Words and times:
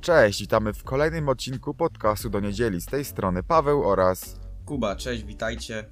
Cześć, 0.00 0.40
witamy 0.40 0.72
w 0.72 0.84
kolejnym 0.84 1.28
odcinku 1.28 1.74
podcastu 1.74 2.30
do 2.30 2.40
niedzieli. 2.40 2.80
Z 2.80 2.86
tej 2.86 3.04
strony 3.04 3.42
Paweł 3.42 3.84
oraz 3.88 4.40
Kuba, 4.66 4.96
cześć, 4.96 5.24
witajcie. 5.24 5.84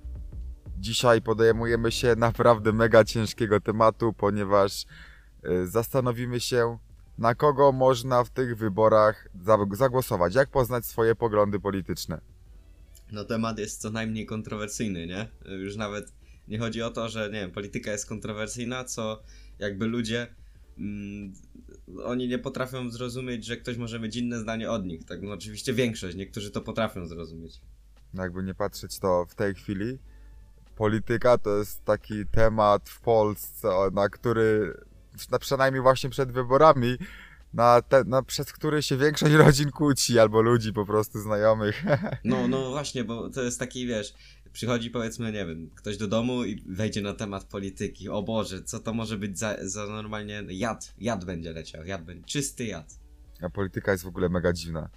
dzisiaj 0.78 1.22
podejmujemy 1.22 1.92
się 1.92 2.14
naprawdę 2.16 2.72
mega 2.72 3.04
ciężkiego 3.04 3.60
tematu, 3.60 4.12
ponieważ 4.12 4.84
y, 5.44 5.66
zastanowimy 5.66 6.40
się, 6.40 6.78
na 7.18 7.34
kogo 7.34 7.72
można 7.72 8.24
w 8.24 8.30
tych 8.30 8.56
wyborach 8.56 9.28
za- 9.40 9.58
zagłosować, 9.72 10.34
jak 10.34 10.50
poznać 10.50 10.86
swoje 10.86 11.14
poglądy 11.14 11.60
polityczne. 11.60 12.20
No 13.12 13.24
temat 13.24 13.58
jest 13.58 13.80
co 13.80 13.90
najmniej 13.90 14.26
kontrowersyjny, 14.26 15.06
nie? 15.06 15.28
Już 15.58 15.76
nawet 15.76 16.12
nie 16.48 16.58
chodzi 16.58 16.82
o 16.82 16.90
to, 16.90 17.08
że 17.08 17.26
nie 17.26 17.40
wiem, 17.40 17.50
polityka 17.50 17.90
jest 17.92 18.08
kontrowersyjna, 18.08 18.84
co 18.84 19.22
jakby 19.58 19.86
ludzie 19.86 20.26
mm, 20.78 21.32
oni 22.04 22.28
nie 22.28 22.38
potrafią 22.38 22.90
zrozumieć, 22.90 23.44
że 23.44 23.56
ktoś 23.56 23.76
może 23.76 24.00
mieć 24.00 24.16
inne 24.16 24.38
zdanie 24.38 24.70
od 24.70 24.86
nich. 24.86 25.04
Tak, 25.04 25.22
no 25.22 25.32
oczywiście 25.32 25.72
większość, 25.72 26.16
niektórzy 26.16 26.50
to 26.50 26.60
potrafią 26.60 27.06
zrozumieć. 27.06 27.60
No 28.14 28.22
Jakby 28.22 28.42
nie 28.42 28.54
patrzeć, 28.54 28.98
to 28.98 29.26
w 29.28 29.34
tej 29.34 29.54
chwili 29.54 29.98
polityka 30.78 31.38
to 31.38 31.58
jest 31.58 31.84
taki 31.84 32.26
temat 32.26 32.88
w 32.88 33.00
Polsce, 33.00 33.68
na 33.92 34.08
który, 34.08 34.74
na 35.30 35.38
przynajmniej 35.38 35.82
właśnie 35.82 36.10
przed 36.10 36.32
wyborami, 36.32 36.96
na 37.54 37.82
te, 37.82 38.04
na, 38.04 38.22
przez 38.22 38.52
który 38.52 38.82
się 38.82 38.96
większość 38.96 39.34
rodzin 39.34 39.70
kłóci, 39.70 40.18
albo 40.18 40.42
ludzi 40.42 40.72
po 40.72 40.86
prostu 40.86 41.20
znajomych. 41.20 41.84
No, 42.24 42.48
no 42.48 42.70
właśnie, 42.70 43.04
bo 43.04 43.30
to 43.30 43.42
jest 43.42 43.58
taki, 43.58 43.86
wiesz, 43.86 44.14
przychodzi 44.52 44.90
powiedzmy, 44.90 45.32
nie 45.32 45.46
wiem, 45.46 45.70
ktoś 45.74 45.96
do 45.96 46.08
domu 46.08 46.44
i 46.44 46.62
wejdzie 46.66 47.02
na 47.02 47.14
temat 47.14 47.44
polityki. 47.44 48.08
O 48.08 48.22
Boże, 48.22 48.62
co 48.62 48.80
to 48.80 48.94
może 48.94 49.18
być 49.18 49.38
za, 49.38 49.56
za 49.62 49.86
normalnie 49.86 50.42
jad, 50.48 50.94
jad 50.98 51.24
będzie 51.24 51.52
leciał, 51.52 51.84
jad 51.84 52.04
będzie, 52.04 52.24
czysty 52.24 52.64
jad. 52.64 52.98
A 53.42 53.50
polityka 53.50 53.92
jest 53.92 54.04
w 54.04 54.08
ogóle 54.08 54.28
mega 54.28 54.52
dziwna. 54.52 54.88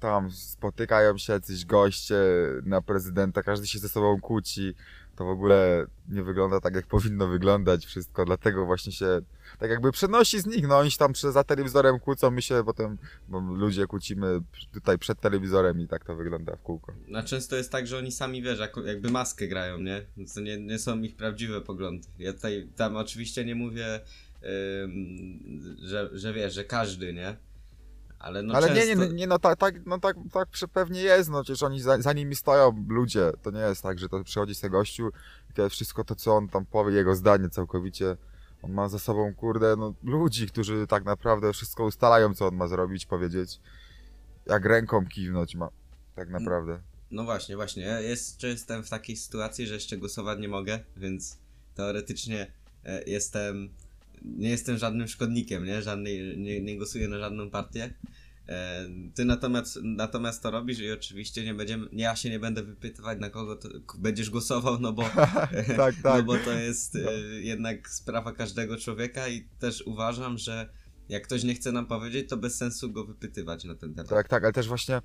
Tam 0.00 0.30
spotykają 0.30 1.18
się 1.18 1.32
jacyś 1.32 1.64
goście 1.64 2.16
na 2.64 2.82
prezydenta, 2.82 3.42
każdy 3.42 3.66
się 3.66 3.78
ze 3.78 3.88
sobą 3.88 4.20
kłóci. 4.20 4.74
To 5.16 5.24
w 5.24 5.28
ogóle 5.28 5.86
nie 6.08 6.22
wygląda 6.22 6.60
tak, 6.60 6.74
jak 6.74 6.86
powinno 6.86 7.28
wyglądać 7.28 7.86
wszystko, 7.86 8.24
dlatego 8.24 8.66
właśnie 8.66 8.92
się 8.92 9.20
tak 9.58 9.70
jakby 9.70 9.92
przenosi 9.92 10.40
z 10.40 10.46
nich. 10.46 10.68
No 10.68 10.78
oni 10.78 10.90
się 10.90 10.98
tam 10.98 11.12
za 11.14 11.44
telewizorem 11.44 11.98
kłócą, 11.98 12.30
my 12.30 12.42
się 12.42 12.62
potem, 12.64 12.98
bo 13.28 13.40
ludzie 13.40 13.86
kłócimy 13.86 14.40
tutaj 14.72 14.98
przed 14.98 15.20
telewizorem 15.20 15.80
i 15.80 15.88
tak 15.88 16.04
to 16.04 16.16
wygląda 16.16 16.56
w 16.56 16.62
kółko. 16.62 16.92
No 17.08 17.22
często 17.22 17.56
jest 17.56 17.72
tak, 17.72 17.86
że 17.86 17.98
oni 17.98 18.12
sami, 18.12 18.42
wiesz, 18.42 18.58
jakby 18.84 19.10
maskę 19.10 19.48
grają, 19.48 19.78
nie? 19.78 20.02
To 20.34 20.40
nie, 20.40 20.60
nie 20.60 20.78
są 20.78 21.00
ich 21.00 21.16
prawdziwe 21.16 21.60
poglądy. 21.60 22.08
Ja 22.18 22.32
tutaj, 22.32 22.68
tam 22.76 22.96
oczywiście 22.96 23.44
nie 23.44 23.54
mówię, 23.54 24.00
ym, 24.84 25.76
że, 25.82 26.10
że 26.12 26.32
wiesz, 26.32 26.54
że 26.54 26.64
każdy, 26.64 27.12
nie? 27.12 27.36
Ale 28.18 28.42
no 28.42 28.54
Ale 28.54 28.68
często... 28.68 28.84
nie, 28.86 28.96
nie, 28.96 29.14
nie, 29.14 29.26
no 29.26 29.38
tak, 29.38 29.58
tak, 29.58 29.86
no 29.86 29.98
tak, 29.98 30.16
tak 30.32 30.48
pewnie 30.72 31.00
jest, 31.00 31.30
no 31.30 31.42
przecież 31.42 31.62
oni 31.62 31.80
za, 31.80 32.02
za 32.02 32.12
nimi 32.12 32.36
stoją 32.36 32.84
ludzie, 32.88 33.32
to 33.42 33.50
nie 33.50 33.60
jest 33.60 33.82
tak, 33.82 33.98
że 33.98 34.08
to 34.08 34.24
przychodzi 34.24 34.54
z 34.54 34.60
tego 34.60 34.78
gościu 34.78 35.10
i 35.50 35.52
to 35.52 35.62
jest 35.62 35.74
wszystko 35.74 36.04
to, 36.04 36.14
co 36.14 36.36
on 36.36 36.48
tam 36.48 36.66
powie, 36.66 36.94
jego 36.94 37.14
zdanie 37.14 37.48
całkowicie, 37.48 38.16
on 38.62 38.72
ma 38.72 38.88
za 38.88 38.98
sobą, 38.98 39.34
kurde, 39.34 39.76
no 39.76 39.94
ludzi, 40.02 40.46
którzy 40.46 40.86
tak 40.86 41.04
naprawdę 41.04 41.52
wszystko 41.52 41.84
ustalają, 41.84 42.34
co 42.34 42.46
on 42.46 42.56
ma 42.56 42.68
zrobić, 42.68 43.06
powiedzieć, 43.06 43.60
jak 44.46 44.64
ręką 44.64 45.06
kiwnąć 45.06 45.54
ma, 45.54 45.68
tak 46.14 46.30
naprawdę. 46.30 46.80
No 47.10 47.24
właśnie, 47.24 47.56
właśnie. 47.56 47.82
Ja 47.82 48.00
jeszcze 48.00 48.48
jestem 48.48 48.84
w 48.84 48.90
takiej 48.90 49.16
sytuacji, 49.16 49.66
że 49.66 49.74
jeszcze 49.74 49.96
głosować 49.96 50.38
nie 50.38 50.48
mogę, 50.48 50.80
więc 50.96 51.38
teoretycznie 51.74 52.52
e, 52.84 53.02
jestem. 53.02 53.70
Nie 54.24 54.48
jestem 54.50 54.78
żadnym 54.78 55.08
szkodnikiem, 55.08 55.64
nie? 55.64 55.82
Żadnej, 55.82 56.38
nie, 56.38 56.60
nie 56.60 56.76
głosuję 56.76 57.08
na 57.08 57.18
żadną 57.18 57.50
partię. 57.50 57.94
E, 58.48 58.84
Ty 59.14 59.24
natomiast, 59.24 59.78
natomiast 59.82 60.42
to 60.42 60.50
robisz 60.50 60.78
i 60.78 60.92
oczywiście 60.92 61.44
nie 61.44 61.54
będziemy, 61.54 61.86
ja 61.92 62.16
się 62.16 62.30
nie 62.30 62.38
będę 62.40 62.62
wypytywać 62.62 63.18
na 63.20 63.30
kogo 63.30 63.58
będziesz 63.98 64.30
głosował, 64.30 64.78
no 64.80 64.92
bo, 64.92 65.02
tak, 65.76 65.94
no 65.96 66.02
tak. 66.02 66.24
bo 66.24 66.36
to 66.38 66.52
jest 66.52 66.94
No. 66.94 67.12
e, 67.12 67.14
jednak 67.40 67.88
sprawa 67.88 68.32
każdego 68.32 68.76
człowieka 68.76 69.28
i 69.28 69.48
też 69.58 69.82
uważam, 69.86 70.38
że 70.38 70.68
jak 71.08 71.22
ktoś 71.24 71.44
nie 71.44 71.54
chce 71.54 71.72
nam 71.72 71.86
powiedzieć, 71.86 72.28
to 72.28 72.36
bez 72.36 72.56
sensu 72.56 72.92
go 72.92 73.04
wypytywać 73.04 73.64
na 73.64 73.74
ten 73.74 73.94
temat. 73.94 74.10
Tak, 74.10 74.28
tak, 74.28 74.44
ale 74.44 74.52
też 74.52 74.68
właśnie 74.68 75.00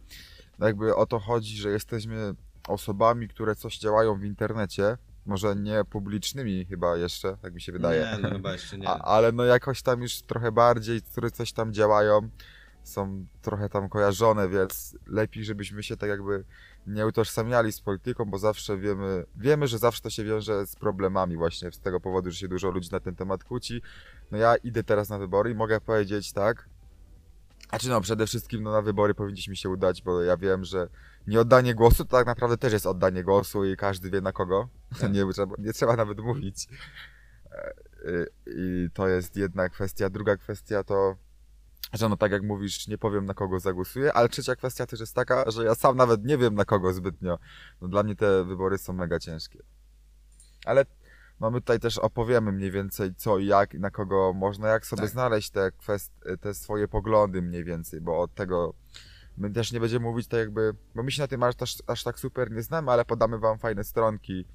jakby 0.59 0.95
o 0.95 1.05
to 1.05 1.19
chodzi, 1.19 1.57
że 1.57 1.69
jesteśmy 1.69 2.33
osobami, 2.67 3.27
które 3.27 3.55
coś 3.55 3.77
działają 3.79 4.19
w 4.19 4.23
internecie, 4.23 4.97
może 5.25 5.55
nie 5.55 5.81
publicznymi 5.89 6.65
chyba 6.65 6.97
jeszcze, 6.97 7.37
tak 7.41 7.53
mi 7.53 7.61
się 7.61 7.71
wydaje. 7.71 8.01
Nie, 8.15 8.17
no 8.21 8.29
chyba 8.29 8.53
jeszcze 8.53 8.77
nie. 8.77 8.89
A, 8.89 8.97
ale 8.97 9.31
no 9.31 9.43
jakoś 9.43 9.81
tam 9.81 10.01
już 10.01 10.21
trochę 10.21 10.51
bardziej, 10.51 11.01
które 11.01 11.31
coś 11.31 11.53
tam 11.53 11.73
działają, 11.73 12.29
są 12.83 13.25
trochę 13.41 13.69
tam 13.69 13.89
kojarzone, 13.89 14.49
więc 14.49 14.97
lepiej, 15.07 15.45
żebyśmy 15.45 15.83
się 15.83 15.97
tak 15.97 16.09
jakby 16.09 16.43
nie 16.87 17.07
utożsamiali 17.07 17.71
z 17.71 17.81
polityką, 17.81 18.25
bo 18.25 18.37
zawsze 18.37 18.77
wiemy, 18.77 19.25
wiemy, 19.35 19.67
że 19.67 19.77
zawsze 19.77 20.01
to 20.01 20.09
się 20.09 20.23
wiąże 20.23 20.65
z 20.65 20.75
problemami 20.75 21.37
właśnie 21.37 21.71
z 21.71 21.79
tego 21.79 21.99
powodu, 21.99 22.31
że 22.31 22.37
się 22.37 22.47
dużo 22.47 22.71
ludzi 22.71 22.89
na 22.91 22.99
ten 22.99 23.15
temat 23.15 23.43
kłóci. 23.43 23.81
No 24.31 24.37
ja 24.37 24.55
idę 24.55 24.83
teraz 24.83 25.09
na 25.09 25.19
wybory 25.19 25.51
i 25.51 25.55
mogę 25.55 25.81
powiedzieć 25.81 26.33
tak, 26.33 26.69
a 27.73 27.79
czy 27.79 27.89
no 27.89 28.01
przede 28.01 28.27
wszystkim 28.27 28.63
no, 28.63 28.71
na 28.71 28.81
wybory 28.81 29.13
powinniśmy 29.13 29.55
się 29.55 29.69
udać, 29.69 30.01
bo 30.01 30.21
ja 30.21 30.37
wiem, 30.37 30.63
że 30.63 30.87
nie 31.27 31.39
oddanie 31.39 31.75
głosu 31.75 32.05
to 32.05 32.17
tak 32.17 32.27
naprawdę 32.27 32.57
też 32.57 32.73
jest 32.73 32.85
oddanie 32.85 33.23
głosu 33.23 33.65
i 33.65 33.77
każdy 33.77 34.09
wie 34.09 34.21
na 34.21 34.31
kogo. 34.31 34.69
Tak. 34.99 35.13
nie, 35.13 35.33
trzeba, 35.33 35.55
nie 35.59 35.73
trzeba 35.73 35.95
nawet 35.95 36.19
mówić. 36.19 36.67
E, 37.51 37.73
y, 38.07 38.27
I 38.47 38.89
to 38.93 39.07
jest 39.07 39.35
jedna 39.35 39.69
kwestia. 39.69 40.09
Druga 40.09 40.37
kwestia 40.37 40.83
to, 40.83 41.15
że 41.93 42.09
no 42.09 42.17
tak 42.17 42.31
jak 42.31 42.43
mówisz, 42.43 42.87
nie 42.87 42.97
powiem 42.97 43.25
na 43.25 43.33
kogo 43.33 43.59
zagłosuję, 43.59 44.13
ale 44.13 44.29
trzecia 44.29 44.55
kwestia 44.55 44.85
też 44.85 44.99
jest 44.99 45.15
taka, 45.15 45.51
że 45.51 45.63
ja 45.65 45.75
sam 45.75 45.97
nawet 45.97 46.25
nie 46.25 46.37
wiem 46.37 46.55
na 46.55 46.65
kogo 46.65 46.93
zbytnio. 46.93 47.39
No 47.81 47.87
dla 47.87 48.03
mnie 48.03 48.15
te 48.15 48.43
wybory 48.43 48.77
są 48.77 48.93
mega 48.93 49.19
ciężkie. 49.19 49.59
Ale 50.65 50.85
no 51.39 51.51
my 51.51 51.61
tutaj 51.61 51.79
też 51.79 51.97
opowiemy 51.97 52.51
mniej 52.51 52.71
więcej 52.71 53.15
co 53.15 53.37
i 53.37 53.45
jak 53.45 53.73
i 53.73 53.79
na 53.79 53.89
kogo 53.91 54.33
można, 54.33 54.67
jak 54.67 54.85
sobie 54.85 55.01
Tak. 55.01 55.11
znaleźć 55.11 55.49
te, 55.49 55.69
kwest- 55.69 56.37
te 56.41 56.53
swoje 56.53 56.87
poglądy 56.87 57.41
mniej 57.41 57.63
więcej, 57.63 58.01
bo 58.01 58.21
od 58.21 58.33
tego 58.33 58.73
my 59.37 59.49
też 59.51 59.71
nie 59.71 59.79
będziemy 59.79 60.05
mówić 60.05 60.27
tak 60.27 60.39
jakby, 60.39 60.73
bo 60.95 61.03
my 61.03 61.11
się 61.11 61.21
na 61.21 61.27
tym 61.27 61.43
aż, 61.43 61.55
aż, 61.59 61.77
aż 61.87 62.03
tak 62.03 62.19
super 62.19 62.51
nie 62.51 62.61
znamy, 62.61 62.91
ale 62.91 63.05
podamy 63.05 63.39
wam 63.39 63.57
fajne 63.59 63.83
stronki 63.83 64.45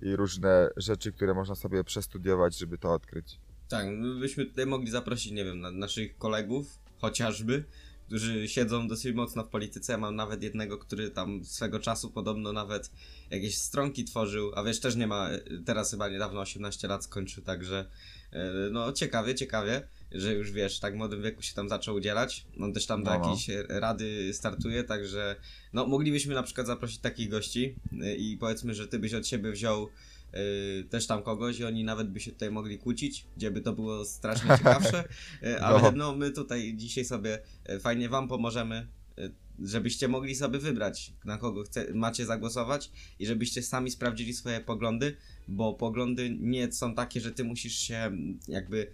i 0.00 0.16
różne 0.16 0.68
rzeczy, 0.76 1.12
które 1.12 1.34
można 1.34 1.54
sobie 1.54 1.84
przestudiować, 1.84 2.58
żeby 2.58 2.78
to 2.78 2.92
odkryć. 2.92 3.40
Tak, 3.68 3.86
my 3.86 4.20
byśmy 4.20 4.46
tutaj 4.46 4.66
mogli 4.66 4.90
zaprosić, 4.90 5.32
nie 5.32 5.44
wiem, 5.44 5.60
na, 5.60 5.70
naszych 5.70 6.18
kolegów, 6.18 6.78
chociażby, 6.98 7.64
którzy 8.06 8.48
siedzą 8.48 8.88
dosyć 8.88 9.14
mocno 9.14 9.44
w 9.44 9.48
polityce. 9.48 9.92
Ja 9.92 9.98
mam 9.98 10.16
nawet 10.16 10.42
jednego, 10.42 10.78
który 10.78 11.10
tam 11.10 11.44
swego 11.44 11.80
czasu 11.80 12.10
podobno 12.10 12.52
nawet 12.52 12.90
jakieś 13.30 13.58
stronki 13.58 14.04
tworzył, 14.04 14.52
a 14.54 14.62
wiesz, 14.62 14.80
też 14.80 14.96
nie 14.96 15.06
ma, 15.06 15.28
teraz 15.64 15.90
chyba 15.90 16.08
niedawno 16.08 16.40
18 16.40 16.88
lat 16.88 17.04
skończył, 17.04 17.42
także 17.42 17.86
e, 18.32 18.52
no 18.70 18.92
ciekawie, 18.92 19.34
ciekawie, 19.34 19.88
że 20.12 20.34
już 20.34 20.52
wiesz, 20.52 20.80
tak 20.80 20.94
w 20.94 20.96
młodym 20.96 21.22
wieku 21.22 21.42
się 21.42 21.54
tam 21.54 21.68
zaczął 21.68 21.94
udzielać. 21.94 22.46
On 22.60 22.72
też 22.72 22.86
tam 22.86 23.04
do 23.04 23.10
No, 23.10 23.18
no. 23.18 23.30
jakiejś 23.30 23.48
rady 23.68 24.34
startuje, 24.34 24.84
także 24.84 25.36
no 25.72 25.86
moglibyśmy 25.86 26.34
na 26.34 26.42
przykład 26.42 26.66
zaprosić 26.66 26.98
takich 26.98 27.28
gości 27.28 27.74
e, 28.02 28.14
i 28.14 28.36
powiedzmy, 28.36 28.74
że 28.74 28.88
ty 28.88 28.98
byś 28.98 29.14
od 29.14 29.26
siebie 29.26 29.52
wziął 29.52 29.88
y, 30.34 30.84
też 30.90 31.06
tam 31.06 31.22
kogoś 31.22 31.58
i 31.58 31.64
oni 31.64 31.84
nawet 31.84 32.10
by 32.10 32.20
się 32.20 32.32
tutaj 32.32 32.50
mogli 32.50 32.78
kłócić, 32.78 33.26
gdzie 33.36 33.50
by 33.50 33.60
to 33.60 33.72
było 33.72 34.04
strasznie 34.04 34.50
ciekawsze, 34.58 35.04
y, 35.42 35.60
ale 35.60 35.82
No. 35.82 35.92
no 35.92 36.16
my 36.16 36.30
tutaj 36.30 36.74
dzisiaj 36.76 37.04
sobie 37.04 37.38
y, 37.70 37.80
fajnie 37.80 38.08
wam 38.08 38.28
pomożemy, 38.28 38.86
y, 39.18 39.32
żebyście 39.62 40.08
mogli 40.08 40.34
sobie 40.34 40.58
wybrać 40.58 41.12
na 41.24 41.38
kogo 41.38 41.62
chce, 41.62 41.94
macie 41.94 42.26
zagłosować 42.26 42.90
i 43.18 43.26
żebyście 43.26 43.62
sami 43.62 43.90
sprawdzili 43.90 44.32
swoje 44.34 44.60
poglądy, 44.60 45.16
bo 45.48 45.74
poglądy 45.74 46.36
nie 46.40 46.72
są 46.72 46.94
takie, 46.94 47.20
że 47.20 47.32
ty 47.32 47.44
musisz 47.44 47.78
się 47.78 47.96
mm, 47.96 48.38
jakby 48.48 48.90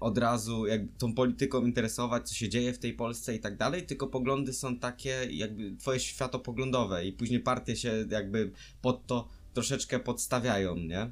od 0.00 0.18
razu 0.18 0.66
jakby 0.66 0.98
tą 0.98 1.14
polityką 1.14 1.66
interesować, 1.66 2.28
co 2.28 2.34
się 2.34 2.48
dzieje 2.48 2.72
w 2.72 2.78
tej 2.78 2.92
Polsce 2.94 3.34
i 3.34 3.40
tak 3.40 3.56
dalej, 3.56 3.86
tylko 3.86 4.06
poglądy 4.06 4.52
są 4.52 4.76
takie 4.78 5.26
jakby 5.30 5.76
twoje 5.76 6.00
światopoglądowe 6.00 7.06
i 7.06 7.12
później 7.12 7.40
partie 7.40 7.76
się 7.76 8.06
jakby 8.10 8.50
pod 8.82 9.06
to 9.06 9.28
troszeczkę 9.60 9.98
podstawiają, 9.98 10.76
nie? 10.76 11.10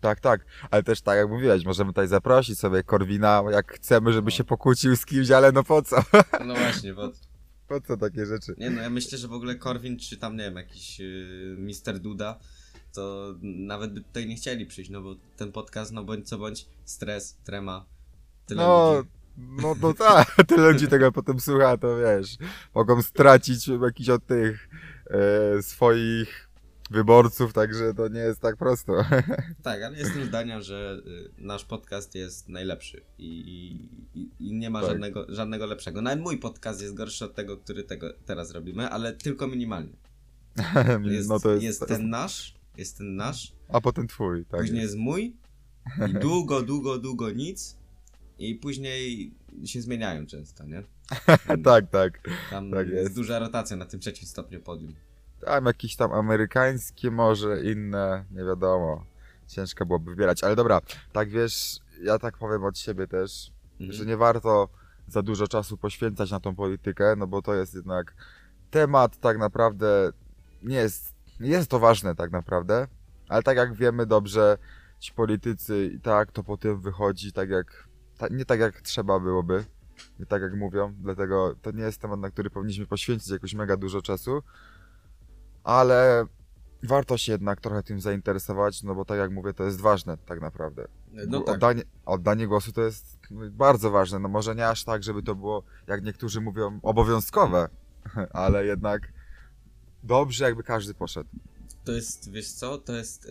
Tak, 0.00 0.20
tak, 0.20 0.44
ale 0.70 0.82
też 0.82 1.00
tak 1.00 1.16
jak 1.16 1.28
mówiłeś, 1.28 1.64
możemy 1.64 1.90
tutaj 1.90 2.08
zaprosić 2.08 2.58
sobie 2.58 2.82
Korwina, 2.82 3.42
jak 3.50 3.72
chcemy, 3.72 4.12
żeby 4.12 4.24
No. 4.30 4.36
się 4.36 4.44
pokłócił 4.44 4.96
z 4.96 5.06
kimś, 5.06 5.30
ale 5.30 5.52
no 5.52 5.64
po 5.64 5.82
co? 5.82 5.96
No 6.46 6.54
właśnie, 6.54 6.94
bo 6.94 7.12
Po 7.68 7.80
co 7.80 7.96
takie 7.96 8.26
rzeczy? 8.26 8.54
nie 8.58 8.70
no, 8.70 8.82
ja 8.82 8.90
myślę, 8.90 9.18
że 9.18 9.28
w 9.28 9.32
ogóle 9.32 9.54
Korwin 9.54 9.98
czy 9.98 10.16
tam, 10.16 10.36
nie 10.36 10.44
wiem, 10.44 10.56
jakiś 10.56 10.98
yy, 10.98 11.56
Mister 11.58 11.98
Duda, 11.98 12.38
to 12.94 13.34
nawet 13.42 13.92
by 13.92 14.00
tutaj 14.00 14.26
nie 14.26 14.36
chcieli 14.36 14.66
przyjść, 14.66 14.90
no 14.90 15.02
bo 15.02 15.14
ten 15.36 15.52
podcast, 15.52 15.92
no 15.92 16.04
bądź 16.04 16.28
co 16.28 16.38
bądź, 16.38 16.66
stres, 16.84 17.36
trema, 17.44 17.86
tyle 18.46 18.62
No, 18.62 18.94
ludzi. 18.96 19.08
no, 19.62 19.74
no 19.82 19.94
tak, 19.94 20.34
tyle 20.48 20.72
ludzi 20.72 20.88
tego 20.88 21.12
potem 21.12 21.40
słucha, 21.40 21.76
to 21.76 21.96
wiesz, 21.98 22.36
mogą 22.74 23.02
stracić 23.02 23.68
jakiś 23.68 24.08
od 24.08 24.26
tych 24.26 24.68
e, 25.58 25.62
swoich 25.62 26.45
wyborców, 26.90 27.52
także 27.52 27.94
to 27.94 28.08
nie 28.08 28.20
jest 28.20 28.40
tak 28.40 28.56
prosto. 28.56 28.92
Tak, 29.62 29.82
ale 29.82 29.98
jestem 29.98 30.24
zdania, 30.24 30.60
że 30.60 31.02
y, 31.38 31.42
nasz 31.42 31.64
podcast 31.64 32.14
jest 32.14 32.48
najlepszy 32.48 33.02
i, 33.18 33.28
i, 34.14 34.30
i 34.40 34.52
nie 34.54 34.70
ma 34.70 34.80
Tak. 34.80 34.90
żadnego, 34.90 35.26
żadnego 35.28 35.66
lepszego. 35.66 36.02
Nawet 36.02 36.20
mój 36.20 36.38
podcast 36.38 36.82
jest 36.82 36.94
gorszy 36.94 37.24
od 37.24 37.34
tego, 37.34 37.56
który 37.56 37.84
tego 37.84 38.12
teraz 38.26 38.50
robimy, 38.50 38.88
ale 38.88 39.12
tylko 39.12 39.48
minimalnie. 39.48 39.92
Jest, 41.04 41.28
no 41.30 41.40
to 41.40 41.50
jest, 41.50 41.62
jest 41.62 41.86
ten 41.88 42.10
nasz, 42.10 42.54
jest 42.76 42.98
ten 42.98 43.16
nasz, 43.16 43.52
A 43.68 43.80
potem 43.80 44.06
twój, 44.08 44.44
tak. 44.44 44.60
później 44.60 44.82
jest 44.82 44.96
mój 44.96 45.36
i 46.08 46.14
długo, 46.14 46.62
długo, 46.62 46.98
długo 46.98 47.30
nic 47.30 47.76
i 48.38 48.54
później 48.54 49.34
się 49.64 49.82
zmieniają 49.82 50.26
często, 50.26 50.64
nie? 50.66 50.82
tak, 51.64 51.90
tak. 51.90 52.20
Tam 52.50 52.70
tak 52.70 52.88
jest 52.88 53.02
jest. 53.02 53.14
duża 53.14 53.38
rotacja 53.38 53.76
na 53.76 53.86
tym 53.86 54.00
trzecim 54.00 54.28
stopniu 54.28 54.60
podium. 54.60 54.94
Tam 55.46 55.64
jakieś 55.66 55.96
tam 55.96 56.12
amerykańskie 56.12 57.10
może, 57.10 57.62
inne, 57.62 58.24
nie 58.30 58.44
wiadomo. 58.44 59.04
Ciężko 59.46 59.86
byłoby 59.86 60.10
wybierać, 60.10 60.44
ale 60.44 60.56
dobra, 60.56 60.80
tak 61.12 61.28
wiesz, 61.28 61.78
ja 62.02 62.18
tak 62.18 62.38
powiem 62.38 62.64
od 62.64 62.78
siebie 62.78 63.06
też, 63.06 63.52
Mhm. 63.80 63.92
że 63.92 64.06
nie 64.06 64.16
warto 64.16 64.68
za 65.08 65.22
dużo 65.22 65.48
czasu 65.48 65.76
poświęcać 65.78 66.30
na 66.30 66.40
tą 66.40 66.54
politykę, 66.56 67.14
no 67.18 67.26
bo 67.26 67.42
to 67.42 67.54
jest 67.54 67.74
jednak 67.74 68.14
temat 68.70 69.18
tak 69.20 69.38
naprawdę 69.38 70.10
nie 70.62 70.76
jest, 70.76 71.14
jest 71.40 71.70
to 71.70 71.78
ważne 71.78 72.14
tak 72.14 72.30
naprawdę, 72.30 72.86
ale 73.28 73.42
tak 73.42 73.56
jak 73.56 73.74
wiemy 73.74 74.06
dobrze, 74.06 74.58
ci 74.98 75.12
politycy 75.12 75.86
i 75.94 76.00
tak 76.00 76.32
to 76.32 76.42
potem 76.42 76.80
wychodzi 76.80 77.32
tak 77.32 77.48
jak, 77.50 77.88
ta, 78.18 78.28
nie 78.30 78.44
tak 78.44 78.60
jak 78.60 78.80
trzeba 78.80 79.20
byłoby, 79.20 79.64
nie 80.18 80.26
tak 80.26 80.42
jak 80.42 80.54
mówią, 80.54 80.94
dlatego 80.98 81.54
to 81.62 81.70
nie 81.70 81.82
jest 81.82 82.00
temat, 82.00 82.20
na 82.20 82.30
który 82.30 82.50
powinniśmy 82.50 82.86
poświęcić 82.86 83.28
jakoś 83.30 83.54
mega 83.54 83.76
dużo 83.76 84.02
czasu, 84.02 84.42
ale 85.66 86.26
warto 86.82 87.18
się 87.18 87.32
jednak 87.32 87.60
trochę 87.60 87.82
tym 87.82 88.00
zainteresować, 88.00 88.82
no 88.82 88.94
bo 88.94 89.04
tak 89.04 89.18
jak 89.18 89.30
mówię, 89.30 89.52
to 89.52 89.64
jest 89.64 89.80
ważne 89.80 90.16
tak 90.16 90.40
naprawdę. 90.40 90.88
No 91.28 91.40
tak. 91.40 91.54
Oddanie, 91.54 91.82
oddanie 92.06 92.46
głosu 92.46 92.72
to 92.72 92.82
jest 92.82 93.18
bardzo 93.50 93.90
ważne. 93.90 94.18
No 94.18 94.28
może 94.28 94.54
nie 94.54 94.68
aż 94.68 94.84
tak, 94.84 95.02
żeby 95.02 95.22
to 95.22 95.34
było, 95.34 95.62
jak 95.86 96.04
niektórzy 96.04 96.40
mówią, 96.40 96.80
obowiązkowe, 96.82 97.68
ale 98.32 98.66
jednak 98.66 99.12
dobrze, 100.02 100.44
jakby 100.44 100.62
każdy 100.62 100.94
poszedł. 100.94 101.30
To 101.84 101.92
jest, 101.92 102.30
wiesz 102.30 102.52
co, 102.52 102.78
to 102.78 102.92
jest, 102.92 103.28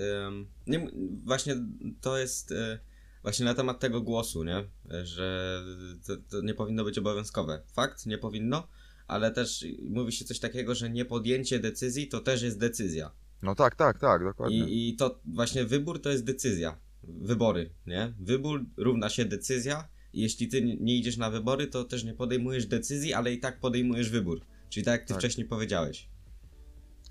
nie, 0.67 0.87
właśnie 1.23 1.55
to 2.01 2.17
jest 2.17 2.51
e, 2.51 2.79
właśnie 3.21 3.45
na 3.45 3.53
temat 3.53 3.79
tego 3.79 4.01
głosu, 4.01 4.43
nie, 4.43 4.63
że 5.03 5.61
to, 6.07 6.13
to 6.29 6.41
nie 6.41 6.53
powinno 6.53 6.83
być 6.83 6.97
obowiązkowe. 6.97 7.61
Fakt, 7.73 8.05
nie 8.05 8.17
powinno, 8.17 8.67
ale 9.07 9.31
też 9.31 9.65
mówi 9.89 10.11
się 10.11 10.25
coś 10.25 10.39
takiego, 10.39 10.75
że 10.75 10.89
nie 10.89 11.05
podjęcie 11.05 11.59
decyzji 11.59 12.07
to 12.07 12.19
też 12.19 12.41
jest 12.41 12.59
decyzja. 12.59 13.11
No 13.41 13.55
tak, 13.55 13.75
tak, 13.75 13.99
tak, 13.99 14.23
dokładnie. 14.23 14.57
I, 14.57 14.89
I 14.89 14.95
to 14.95 15.19
właśnie 15.25 15.65
wybór 15.65 16.01
to 16.01 16.09
jest 16.09 16.23
decyzja. 16.23 16.77
Wybory, 17.03 17.69
nie? 17.87 18.13
Wybór 18.19 18.65
równa 18.77 19.09
się 19.09 19.25
decyzja. 19.25 19.87
Jeśli 20.13 20.47
ty 20.47 20.61
nie 20.61 20.95
idziesz 20.97 21.17
na 21.17 21.29
wybory, 21.29 21.67
to 21.67 21.83
też 21.83 22.03
nie 22.03 22.13
podejmujesz 22.13 22.65
decyzji, 22.65 23.13
ale 23.13 23.33
i 23.33 23.39
tak 23.39 23.59
podejmujesz 23.59 24.09
wybór. 24.09 24.41
Czyli 24.69 24.85
tak 24.85 24.91
jak 24.91 25.01
ty 25.01 25.13
Tak. 25.13 25.17
wcześniej 25.17 25.47
powiedziałeś. 25.47 26.09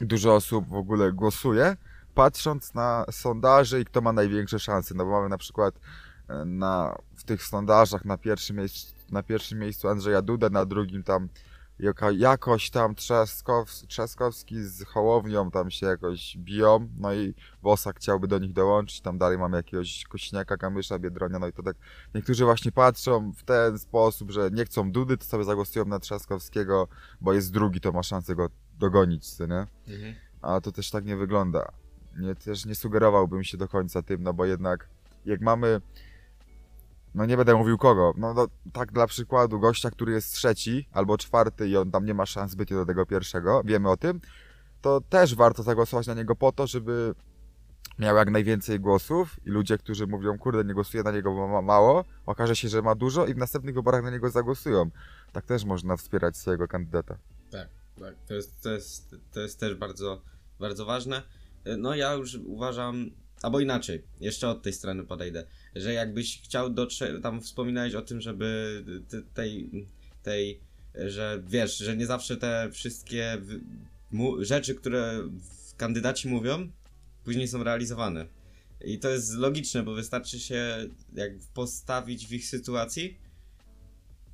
Dużo 0.01 0.35
osób 0.35 0.69
w 0.69 0.75
ogóle 0.75 1.13
głosuje, 1.13 1.77
patrząc 2.15 2.75
na 2.75 3.05
sondaże 3.11 3.81
i 3.81 3.85
kto 3.85 4.01
ma 4.01 4.13
największe 4.13 4.59
szanse. 4.59 4.95
No 4.95 5.05
bo 5.05 5.11
mamy 5.11 5.29
na 5.29 5.39
przykład 5.39 5.75
e, 6.29 6.45
na, 6.45 6.99
w 7.17 7.25
tych 7.25 7.43
sondażach 7.43 8.05
na 8.05 8.19
pierwszym, 8.19 8.57
miejscu, 8.57 8.95
na 9.11 9.23
pierwszym 9.23 9.59
miejscu 9.59 9.89
Andrzeja 9.89 10.23
Dudę, 10.23 10.51
na 10.51 10.67
drugim 10.67 11.03
tam 11.03 11.29
jaka, 11.79 12.11
jakoś 12.11 12.71
tam 12.71 12.95
Trzaskows, 12.95 13.87
Trzaskowski 13.87 14.63
z 14.63 14.85
Hołownią 14.85 15.51
tam 15.51 15.71
się 15.71 15.87
jakoś 15.87 16.37
biją, 16.37 16.89
no 16.99 17.15
i 17.15 17.35
Bosak 17.63 17.97
chciałby 17.97 18.29
do 18.29 18.39
nich 18.39 18.53
dołączyć, 18.53 19.01
tam 19.01 19.19
dalej 19.19 19.39
mamy 19.39 19.57
jakiegoś 19.57 20.05
Kośniaka, 20.05 20.57
Kamysza, 20.57 20.99
Biedronia, 20.99 21.39
no 21.39 21.49
i 21.49 21.53
to 21.53 21.63
tak 21.63 21.77
niektórzy 22.15 22.45
właśnie 22.45 22.73
patrzą 22.73 23.33
w 23.33 23.43
ten 23.43 23.79
sposób, 23.79 24.31
że 24.31 24.51
nie 24.51 24.65
chcą 24.65 24.93
Dudy, 24.93 25.17
to 25.17 25.25
sobie 25.25 25.45
zagłosują 25.45 25.85
na 25.85 25.99
Trzaskowskiego, 25.99 26.89
bo 27.21 27.33
jest 27.33 27.53
drugi, 27.53 27.81
to 27.81 27.93
ma 27.93 28.03
szansę 28.03 28.35
go 28.35 28.49
dogonić, 28.79 29.31
co 29.31 29.47
nie? 29.47 29.67
A 30.43 30.61
to 30.61 30.73
też 30.73 30.91
tak 30.91 31.05
nie 31.05 31.17
wygląda. 31.17 31.73
Nie, 32.19 32.35
też 32.35 32.67
nie 32.67 32.75
sugerowałbym 32.75 33.45
się 33.45 33.57
do 33.57 33.69
końca 33.69 34.03
tym, 34.03 34.23
no 34.23 34.35
bo 34.35 34.45
jednak 34.45 34.89
jak 35.27 35.41
mamy, 35.41 35.81
no 37.15 37.27
nie 37.27 37.37
będę 37.37 37.55
mówił 37.55 37.79
kogo, 37.79 38.15
no, 38.17 38.35
no 38.35 38.47
tak 38.73 38.93
dla 38.93 39.07
przykładu 39.07 39.61
gościa, 39.61 39.91
który 39.91 40.13
jest 40.13 40.33
trzeci 40.33 40.89
albo 40.93 41.19
czwarty 41.19 41.69
i 41.69 41.77
on 41.77 41.91
tam 41.91 42.05
nie 42.05 42.15
ma 42.15 42.27
szans 42.27 42.53
zbytnio 42.53 42.77
do 42.77 42.87
tego 42.87 43.07
pierwszego, 43.07 43.63
wiemy 43.65 43.91
o 43.91 43.97
tym, 43.97 44.21
to 44.81 45.01
też 45.01 45.35
warto 45.35 45.63
zagłosować 45.63 46.07
na 46.07 46.15
niego 46.15 46.37
po 46.37 46.53
to, 46.53 46.67
żeby 46.67 47.15
miał 47.99 48.17
jak 48.17 48.31
najwięcej 48.31 48.81
głosów 48.81 49.37
i 49.47 49.51
ludzie, 49.51 49.79
którzy 49.79 50.07
mówią, 50.07 50.39
kurde, 50.39 50.65
nie 50.65 50.75
głosuję 50.75 51.03
na 51.03 51.13
niego, 51.13 51.35
bo 51.35 51.49
ma 51.49 51.63
mało, 51.63 52.05
okaże 52.27 52.57
się, 52.57 52.69
że 52.69 52.83
ma 52.83 52.95
dużo 52.95 53.27
i 53.27 53.35
w 53.35 53.37
następnych 53.37 53.75
wyborach 53.75 54.03
na 54.03 54.11
niego 54.11 54.31
zagłosują. 54.31 54.91
Tak 55.33 55.45
też 55.45 55.65
można 55.65 55.97
wspierać 55.97 56.37
swojego 56.37 56.69
kandydata. 56.69 57.19
Tak, 57.51 57.69
tak. 58.01 58.15
To 58.29 58.35
jest, 58.35 58.63
to 58.63 58.71
jest, 58.71 59.17
to 59.33 59.41
jest 59.41 59.61
też 59.61 59.75
bardzo, 59.75 60.23
bardzo 60.61 60.85
ważne. 60.85 61.23
No 61.79 61.95
ja 61.95 62.13
już 62.13 62.39
uważam, 62.47 63.11
albo 63.43 63.61
inaczej, 63.61 64.05
jeszcze 64.21 64.49
od 64.49 64.63
tej 64.63 64.73
strony 64.73 65.05
podejdę, 65.05 65.47
że 65.75 65.93
jakbyś 65.93 66.43
chciał 66.43 66.71
dotrzeć, 66.71 67.23
tam 67.23 67.41
wspominałeś 67.41 67.95
o 67.95 68.03
tym, 68.03 68.21
żeby 68.21 68.85
te- 69.09 69.23
tej, 69.23 69.71
tej, 70.23 70.61
że 71.07 71.43
wiesz, 71.47 71.79
że 71.79 71.97
nie 71.97 72.07
zawsze 72.07 72.37
te 72.37 72.69
wszystkie 72.73 73.39
rzeczy, 74.41 74.75
które 74.75 75.29
kandydaci 75.77 76.29
mówią, 76.29 76.71
później 77.25 77.49
są 77.49 77.63
realizowane. 77.63 78.27
I 78.85 78.99
to 78.99 79.09
jest 79.09 79.35
logiczne, 79.35 79.83
bo 79.83 79.95
wystarczy 79.95 80.41
się 80.41 80.89
jak 81.15 81.33
postawić 81.55 82.27
w 82.27 82.33
ich 82.33 82.47
sytuacji 82.47 83.19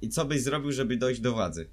i 0.02 0.08
co 0.08 0.24
byś 0.24 0.42
zrobił, 0.42 0.72
żeby 0.72 0.96
dojść 0.96 1.20
do 1.20 1.32
władzy. 1.32 1.68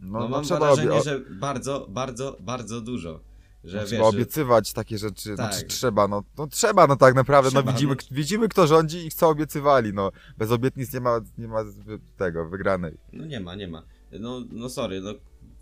No, 0.00 0.18
No, 0.20 0.28
mam 0.28 0.44
trzeba 0.44 0.60
wrażenie, 0.60 1.02
że 1.04 1.20
bardzo, 1.20 1.86
bardzo, 1.90 2.36
bardzo 2.40 2.80
dużo. 2.80 3.20
Że 3.64 3.76
no, 3.76 3.82
wiesz, 3.82 3.90
trzeba 3.90 4.02
że, 4.02 4.08
obiecywać 4.08 4.72
takie 4.72 4.98
rzeczy, 4.98 5.36
Tak. 5.36 5.36
znaczy 5.36 5.66
trzeba, 5.66 6.08
no, 6.08 6.24
no 6.38 6.46
trzeba, 6.46 6.86
no 6.86 6.96
tak 6.96 7.14
naprawdę, 7.14 7.50
Trzeba, 7.50 7.62
no 7.64 7.72
widzimy, 7.72 7.94
no. 8.10 8.16
widzimy 8.16 8.48
kto 8.48 8.66
rządzi 8.66 9.06
i 9.06 9.10
co 9.10 9.28
obiecywali, 9.28 9.92
no, 9.94 10.12
bez 10.38 10.50
obietnic 10.50 10.92
nie 10.92 11.00
ma, 11.00 11.20
nie 11.38 11.48
ma 11.48 11.64
tego, 12.16 12.48
wygranej. 12.48 12.98
no 13.12 13.26
nie 13.26 13.40
ma, 13.40 13.54
nie 13.54 13.68
ma. 13.68 13.82
No, 14.20 14.42
no 14.50 14.68
sorry, 14.68 15.00
no 15.00 15.14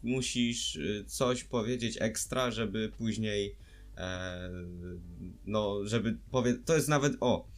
musisz 0.02 0.76
y, 0.76 1.04
coś 1.06 1.44
powiedzieć 1.44 1.98
ekstra, 2.00 2.50
żeby 2.50 2.92
później 2.98 3.56
e, 3.96 4.50
no, 5.46 5.80
żeby 5.84 6.18
powie... 6.30 6.54
To 6.54 6.74
jest 6.74 6.88
nawet, 6.88 7.12
o, 7.20 7.48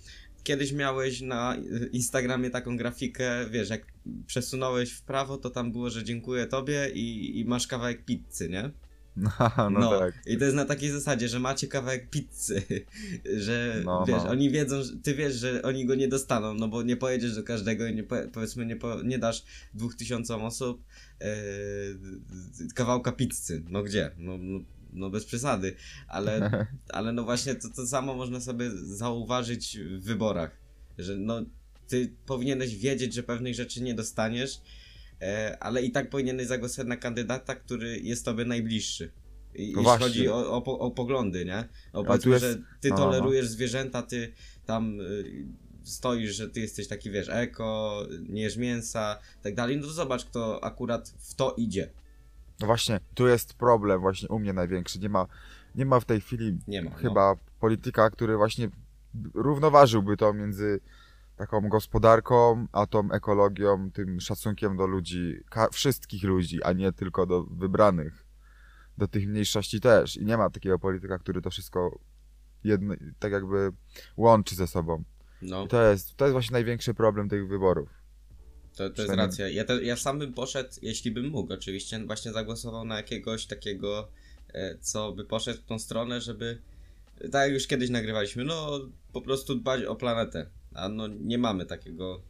kiedyś 0.43 0.73
miałeś 0.73 1.21
na 1.21 1.57
y, 1.57 1.91
Instagramie 1.93 2.51
taką 2.51 2.77
grafikę, 2.77 3.51
wiesz, 3.51 3.71
jak 3.71 3.87
przesunąłeś 4.27 4.93
w 4.93 5.03
prawo, 5.03 5.39
to 5.39 5.51
tam 5.51 5.73
było, 5.73 5.91
że 5.91 6.05
dziękuję 6.05 6.47
tobie 6.47 6.91
i, 6.95 7.39
i 7.41 7.45
masz 7.45 7.67
kawałek 7.67 8.05
pizzy, 8.05 8.49
nie? 8.49 8.71
No, 9.57 9.71
no, 9.71 9.99
tak. 9.99 10.15
I 10.27 10.39
to 10.39 10.45
jest 10.45 10.57
na 10.57 10.65
takiej 10.65 10.91
zasadzie, 10.91 11.29
że 11.29 11.39
macie 11.39 11.69
kawałek 11.69 12.11
pizzy, 12.11 12.63
że 13.47 13.83
No, 13.85 14.05
wiesz, 14.09 14.23
no. 14.25 14.31
oni 14.31 14.51
wiedzą, 14.51 14.83
że 14.83 14.97
ty 14.97 15.15
wiesz, 15.15 15.35
że 15.35 15.63
oni 15.63 15.87
go 15.87 15.95
nie 15.95 16.09
dostaną, 16.09 16.55
no 16.55 16.69
bo 16.69 16.83
nie 16.83 16.97
pojedziesz 16.97 17.35
do 17.35 17.43
każdego 17.43 17.87
i 17.87 17.95
nie 17.95 18.03
po, 18.03 18.17
powiedzmy 18.33 18.67
nie, 18.67 18.77
po, 18.77 19.03
nie 19.03 19.19
dasz 19.19 19.45
dwóch 19.75 19.95
tysiącom 19.95 20.45
osób 20.45 20.85
e, 21.21 21.35
kawałka 22.75 23.13
pizzy. 23.13 23.63
No 23.69 23.83
gdzie? 23.83 24.11
No, 24.19 24.39
no, 24.39 24.61
no 24.93 25.11
bez 25.11 25.25
przesady, 25.25 25.75
ale, 26.09 26.67
ale 26.89 27.13
no 27.13 27.25
właśnie 27.25 27.55
to, 27.55 27.69
to 27.69 27.87
samo 27.87 28.15
można 28.15 28.41
sobie 28.41 28.71
zauważyć 28.71 29.79
w 29.79 30.05
wyborach, 30.05 30.57
że 30.99 31.17
no 31.17 31.43
ty 31.89 32.13
powinieneś 32.27 32.77
wiedzieć, 32.77 33.15
że 33.15 33.23
pewnych 33.23 33.55
rzeczy 33.55 33.83
nie 33.83 33.95
dostaniesz, 33.95 34.61
ale 35.61 35.83
i 35.83 35.91
tak 35.91 36.11
powinieneś 36.11 36.47
zagłosować 36.47 36.89
na 36.89 36.97
kandydata, 36.97 37.55
który 37.55 37.99
jest 38.01 38.25
tobie 38.25 38.45
najbliższy. 38.45 39.13
I, 39.55 39.59
No 39.59 39.67
jeśli 39.67 39.83
właśnie. 39.83 40.07
chodzi 40.07 40.29
o, 40.29 40.63
o, 40.65 40.79
o 40.79 40.91
poglądy, 40.91 41.45
nie? 41.45 41.69
O 41.93 42.05
powiedzmy, 42.05 42.33
jest- 42.33 42.45
że 42.45 42.55
ty 42.81 42.89
no, 42.91 42.97
no, 42.97 43.05
no. 43.05 43.11
tolerujesz 43.11 43.49
zwierzęta, 43.49 44.03
ty 44.03 44.33
tam 44.67 45.01
y, 45.01 45.47
stoisz, 45.83 46.35
że 46.35 46.49
ty 46.49 46.61
jesteś 46.61 46.89
taki, 46.89 47.11
wiesz, 47.11 47.29
eko, 47.29 48.03
nie 48.29 48.43
jesz 48.43 48.57
mięsa, 48.57 49.19
tak 49.43 49.55
dalej, 49.55 49.77
no 49.77 49.83
to 49.83 49.93
zobacz, 49.93 50.25
kto 50.25 50.65
akurat 50.65 51.09
w 51.09 51.35
to 51.35 51.55
idzie. 51.57 51.91
No 52.61 52.67
właśnie, 52.67 53.01
tu 53.15 53.27
jest 53.29 53.55
problem 53.55 54.01
właśnie 54.01 54.29
u 54.29 54.39
mnie 54.39 54.53
największy, 54.53 54.99
nie 54.99 55.09
ma, 55.09 55.27
nie 55.75 55.87
ma 55.87 56.01
w 56.01 56.05
tej 56.05 56.21
chwili 56.21 56.53
ma. 56.53 56.91
no. 56.91 56.97
chyba 56.97 57.35
polityka, 57.61 58.11
który 58.11 58.37
właśnie 58.37 58.71
równoważyłby 59.35 60.17
to 60.17 60.33
między 60.33 60.81
taką 61.43 61.69
gospodarką, 61.69 62.67
a 62.73 62.87
tą 62.87 63.13
ekologią, 63.13 63.91
tym 63.91 64.21
szacunkiem 64.21 64.77
do 64.77 64.87
ludzi, 64.87 65.37
wszystkich 65.73 66.23
ludzi, 66.23 66.63
a 66.63 66.73
nie 66.73 66.93
tylko 66.93 67.27
do 67.27 67.43
wybranych, 67.43 68.25
do 68.99 69.09
tych 69.09 69.29
mniejszości 69.29 69.81
też. 69.81 70.17
I 70.17 70.25
nie 70.25 70.37
ma 70.37 70.51
takiego 70.51 70.79
polityka, 70.79 71.19
który 71.19 71.43
to 71.43 71.51
wszystko 71.51 71.99
jedno, 72.65 72.95
tak 73.19 73.33
jakby 73.33 73.73
łączy 74.17 74.55
ze 74.55 74.67
sobą. 74.67 75.05
No. 75.43 75.65
I 75.65 75.69
to 75.69 75.91
jest, 75.91 76.17
to 76.17 76.25
jest 76.25 76.33
właśnie 76.33 76.53
największy 76.53 76.95
problem 76.95 77.29
tych 77.29 77.49
wyborów. 77.49 77.89
To, 78.77 78.91
to 78.91 79.03
jest 79.03 79.15
racja. 79.15 79.49
Ja, 79.49 79.65
te, 79.65 79.83
ja 79.83 79.97
sam 79.97 80.19
bym 80.19 80.35
poszedł, 80.35 80.71
jeśli 80.83 81.11
bym 81.11 81.29
mógł, 81.29 81.53
oczywiście, 81.53 82.07
właśnie 82.07 82.33
zagłosował 82.33 82.85
na 82.85 82.97
jakiegoś 82.97 83.47
takiego 83.47 84.09
e, 84.55 84.79
co 84.81 85.13
by 85.13 85.25
poszedł 85.25 85.61
w 85.61 85.65
tą 85.65 85.79
stronę, 85.79 86.21
żeby 86.21 86.59
tak 87.33 87.43
jak 87.43 87.53
już 87.53 87.67
kiedyś 87.67 87.91
nagrywaliśmy, 87.91 88.45
no 88.45 88.81
po 89.13 89.21
prostu 89.21 89.55
dbać 89.55 89.85
o 89.85 89.97
planetę. 89.97 90.47
A 90.75 90.89
no 90.89 91.07
nie 91.07 91.39
mamy 91.39 91.67
takiego 91.67 92.21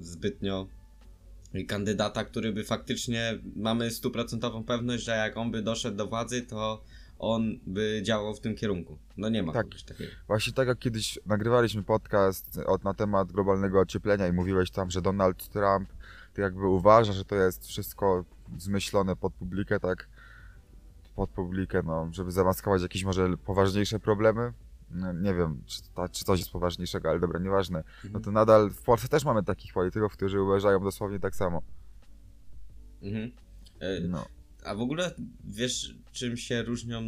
zbytnio 0.00 0.66
kandydata, 1.68 2.24
który 2.24 2.52
by 2.52 2.64
faktycznie 2.64 3.38
mamy 3.56 3.90
stuprocentową 3.90 4.64
pewność, 4.64 5.04
że 5.04 5.12
jak 5.12 5.36
on 5.36 5.50
by 5.50 5.62
doszedł 5.62 5.96
do 5.96 6.06
władzy, 6.06 6.42
to 6.42 6.82
on 7.18 7.58
by 7.66 8.00
działał 8.04 8.34
w 8.34 8.40
tym 8.40 8.54
kierunku. 8.54 8.98
No 9.16 9.28
nie 9.28 9.42
ma 9.42 9.52
Tak. 9.52 9.66
takiego. 9.86 10.10
Właśnie 10.26 10.52
tak 10.52 10.68
jak 10.68 10.78
kiedyś 10.78 11.18
nagrywaliśmy 11.26 11.82
podcast 11.82 12.58
od, 12.66 12.84
na 12.84 12.94
temat 12.94 13.32
globalnego 13.32 13.80
ocieplenia 13.80 14.28
i 14.28 14.32
mówiłeś 14.32 14.70
tam, 14.70 14.90
że 14.90 15.02
Donald 15.02 15.48
Trump 15.48 15.88
to 16.34 16.40
jakby 16.40 16.66
uważa, 16.66 17.12
że 17.12 17.24
to 17.24 17.34
jest 17.34 17.66
wszystko 17.66 18.24
zmyślone 18.58 19.16
pod 19.16 19.32
publikę, 19.32 19.80
tak? 19.80 20.08
Pod 21.16 21.30
publikę, 21.30 21.82
no, 21.84 22.08
żeby 22.12 22.32
zamaskować 22.32 22.82
jakieś 22.82 23.04
może 23.04 23.36
poważniejsze 23.36 24.00
problemy. 24.00 24.52
No, 24.92 25.12
nie 25.12 25.34
wiem, 25.34 25.62
czy, 25.66 25.82
ta, 25.94 26.08
czy 26.08 26.24
coś 26.24 26.38
jest 26.38 26.50
poważniejszego, 26.50 27.10
ale 27.10 27.20
dobra, 27.20 27.40
nieważne. 27.40 27.84
No 28.12 28.20
to 28.20 28.32
nadal 28.32 28.70
w 28.70 28.82
Polsce 28.82 29.08
też 29.08 29.24
mamy 29.24 29.42
takich 29.42 29.72
polityków, 29.72 30.12
którzy 30.12 30.42
uważają 30.42 30.80
dosłownie 30.80 31.20
tak 31.20 31.36
samo. 31.36 31.62
Mhm. 33.02 33.32
E, 33.80 34.00
No. 34.00 34.26
A 34.64 34.74
w 34.74 34.80
ogóle 34.80 35.14
wiesz, 35.44 35.94
czym 36.12 36.36
się 36.36 36.62
różnią, 36.62 37.02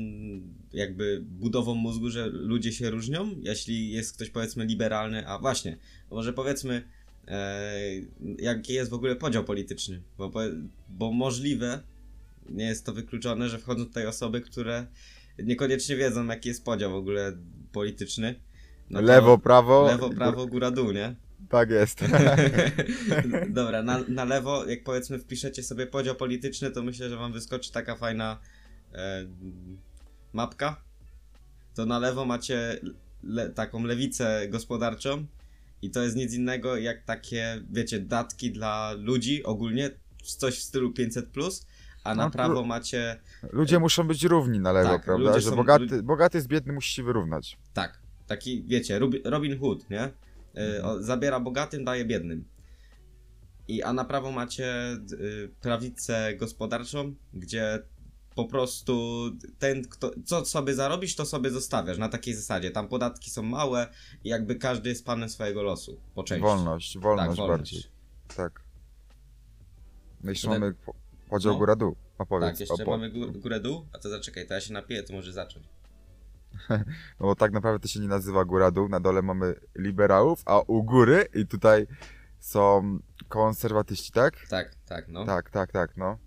jakby 0.72 1.20
budową 1.22 1.74
mózgu, 1.74 2.10
że 2.10 2.26
ludzie 2.26 2.72
się 2.72 2.90
różnią? 2.90 3.30
Jeśli 3.42 3.90
jest 3.90 4.16
ktoś 4.16 4.30
powiedzmy 4.30 4.64
liberalny, 4.64 5.28
a 5.28 5.38
właśnie, 5.38 5.78
może 6.10 6.32
powiedzmy, 6.32 6.88
e, 7.28 7.80
jaki 8.38 8.72
jest 8.72 8.90
w 8.90 8.94
ogóle 8.94 9.16
podział 9.16 9.44
polityczny? 9.44 10.02
Bo, 10.18 10.32
bo 10.88 11.12
możliwe, 11.12 11.82
nie 12.48 12.64
jest 12.64 12.86
to 12.86 12.92
wykluczone, 12.92 13.48
że 13.48 13.58
wchodzą 13.58 13.84
tutaj 13.86 14.06
osoby, 14.06 14.40
które 14.40 14.86
niekoniecznie 15.38 15.96
wiedzą, 15.96 16.26
jaki 16.26 16.48
jest 16.48 16.64
podział 16.64 16.90
w 16.90 16.94
ogóle 16.94 17.32
polityczny. 17.72 18.34
No 18.90 19.00
lewo, 19.00 19.38
prawo. 19.38 19.86
lewo, 19.86 20.10
prawo, 20.10 20.46
góra, 20.46 20.70
dół, 20.70 20.92
nie? 20.92 21.14
Tak 21.48 21.70
jest. 21.70 22.04
Dobra, 23.48 23.82
na, 23.82 24.00
na 24.08 24.24
lewo, 24.24 24.66
jak 24.66 24.84
powiedzmy 24.84 25.18
wpiszecie 25.18 25.62
sobie 25.62 25.86
podział 25.86 26.14
polityczny, 26.14 26.70
to 26.70 26.82
myślę, 26.82 27.08
że 27.08 27.16
wam 27.16 27.32
wyskoczy 27.32 27.72
taka 27.72 27.96
fajna 27.96 28.40
e, 28.92 29.26
mapka. 30.32 30.84
To 31.74 31.86
na 31.86 31.98
lewo 31.98 32.24
macie 32.24 32.80
le, 33.22 33.50
taką 33.50 33.84
lewicę 33.84 34.48
gospodarczą 34.48 35.26
i 35.82 35.90
to 35.90 36.02
jest 36.02 36.16
nic 36.16 36.34
innego 36.34 36.76
jak 36.76 37.04
takie, 37.04 37.62
wiecie, 37.70 38.00
datki 38.00 38.50
dla 38.50 38.92
ludzi 38.92 39.44
ogólnie, 39.44 39.90
coś 40.22 40.58
w 40.58 40.62
stylu 40.62 40.90
500+, 40.90 41.64
a 42.04 42.14
na 42.14 42.24
No, 42.24 42.30
prawo 42.30 42.64
macie, 42.64 43.20
Ludzie 43.52 43.78
muszą 43.78 44.06
być 44.08 44.24
równi 44.24 44.60
na 44.60 44.72
lewo, 44.72 44.88
Tak, 44.90 45.04
prawda? 45.04 45.40
Że 45.40 45.50
są- 45.50 45.56
bogaty, 45.56 46.02
bogaty 46.02 46.40
z 46.40 46.46
biedny 46.46 46.72
musi 46.72 46.94
się 46.94 47.02
wyrównać. 47.02 47.58
tak, 47.72 48.00
taki, 48.26 48.64
wiecie, 48.64 49.00
Robin 49.24 49.58
Hood, 49.58 49.90
nie? 49.90 50.00
E, 50.02 50.10
Mhm. 50.54 51.02
zabiera 51.02 51.40
bogatym, 51.40 51.84
daje 51.84 52.04
biednym. 52.04 52.44
I, 53.68 53.82
a 53.82 53.92
na 53.92 54.04
prawo 54.04 54.32
macie 54.32 54.92
y, 55.12 55.50
prawicę 55.60 56.34
gospodarczą, 56.36 57.14
gdzie 57.34 57.82
po 58.34 58.44
prostu 58.44 59.22
ten, 59.58 59.88
kto, 59.88 60.10
co 60.24 60.44
sobie 60.44 60.74
zarobisz, 60.74 61.14
to 61.16 61.26
sobie 61.26 61.50
zostawiasz 61.50 61.98
na 61.98 62.08
takiej 62.08 62.34
zasadzie. 62.34 62.70
Tam 62.70 62.88
podatki 62.88 63.30
są 63.30 63.42
małe 63.42 63.86
i 64.24 64.28
jakby 64.28 64.54
każdy 64.54 64.88
jest 64.88 65.04
panem 65.06 65.28
swojego 65.28 65.62
losu, 65.62 66.00
po 66.14 66.24
części. 66.24 66.42
Wolność, 66.42 66.98
wolność, 66.98 67.28
tak, 67.28 67.36
wolność. 67.36 67.60
bardziej. 67.60 67.82
Tak. 68.36 68.60
No 70.24 70.30
jeszcze 70.30 70.48
Potem- 70.48 70.60
mamy 70.62 70.74
podział 71.28 71.52
No. 71.52 71.58
góra-dół. 71.58 71.96
Opowiedz. 72.18 72.50
Tak, 72.50 72.60
jeszcze 72.60 72.84
opo- 72.84 72.90
mamy 72.90 73.10
gó- 73.10 73.40
górę-dół, 73.40 73.86
a 73.92 73.98
to 73.98 74.08
zaczekaj, 74.08 74.46
to 74.46 74.54
ja 74.54 74.60
się 74.60 74.72
napiję, 74.72 75.02
to 75.02 75.12
może 75.12 75.32
zacząć. 75.32 75.66
No 77.20 77.26
bo 77.26 77.34
tak 77.34 77.52
naprawdę 77.52 77.78
to 77.82 77.88
się 77.88 78.00
nie 78.00 78.08
nazywa 78.08 78.44
góra-dół. 78.44 78.88
Na 78.88 79.00
dole 79.00 79.22
mamy 79.22 79.54
liberałów, 79.74 80.42
a 80.46 80.60
u 80.60 80.82
góry 80.82 81.26
i 81.34 81.46
tutaj 81.46 81.86
są 82.40 82.98
konserwatyści, 83.28 84.12
tak? 84.12 84.46
Tak, 84.48 84.74
tak, 84.86 85.08
no. 85.08 85.24
Tak, 85.26 85.50
tak, 85.50 85.72
tak, 85.72 85.96
no. 85.96 86.18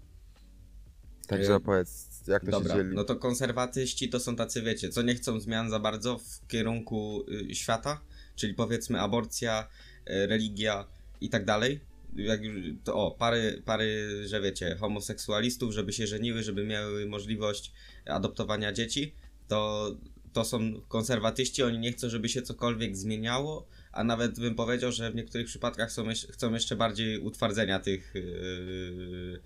Także 1.28 1.56
opowiedz, 1.56 2.22
jak 2.28 2.46
to 2.46 2.52
Dobra, 2.52 2.74
się 2.76 2.78
dzieli. 2.84 2.96
no 2.96 3.04
to 3.04 3.16
konserwatyści 3.16 4.10
to 4.10 4.20
są 4.20 4.36
tacy, 4.36 4.62
wiecie, 4.62 4.90
co 4.90 5.02
nie 5.02 5.16
chcą 5.16 5.40
zmian 5.40 5.70
za 5.70 5.80
bardzo 5.80 6.18
w 6.18 6.48
kierunku 6.48 7.24
y, 7.52 7.56
świata, 7.56 8.02
czyli 8.36 8.54
powiedzmy 8.54 9.02
aborcja, 9.02 9.68
y, 10.10 10.28
religia 10.28 10.86
i 11.22 11.30
tak 11.30 11.46
dalej. 11.46 11.80
Jak 12.16 12.40
to 12.84 12.96
o, 12.96 13.12
pary, 13.12 13.62
pary, 13.66 14.08
że 14.28 14.42
wiecie, 14.42 14.76
homoseksualistów, 14.80 15.74
żeby 15.74 15.94
się 15.94 16.08
żeniły, 16.08 16.44
żeby 16.44 16.66
miały 16.66 17.06
możliwość 17.06 17.72
adoptowania 18.06 18.74
dzieci, 18.74 19.14
to, 19.48 19.92
to 20.34 20.46
są 20.46 20.82
konserwatyści, 20.88 21.64
oni 21.64 21.80
nie 21.80 21.92
chcą, 21.92 22.10
żeby 22.10 22.30
się 22.30 22.42
cokolwiek 22.42 22.98
zmieniało, 22.98 23.68
a 23.92 24.04
nawet 24.04 24.40
bym 24.40 24.56
powiedział, 24.56 24.92
że 24.92 25.12
w 25.12 25.16
niektórych 25.16 25.48
przypadkach 25.48 25.92
są, 25.92 26.06
chcą 26.32 26.54
jeszcze 26.54 26.76
bardziej 26.76 27.20
utwardzenia 27.20 27.80
tych, 27.80 28.12
yy, 28.16 29.42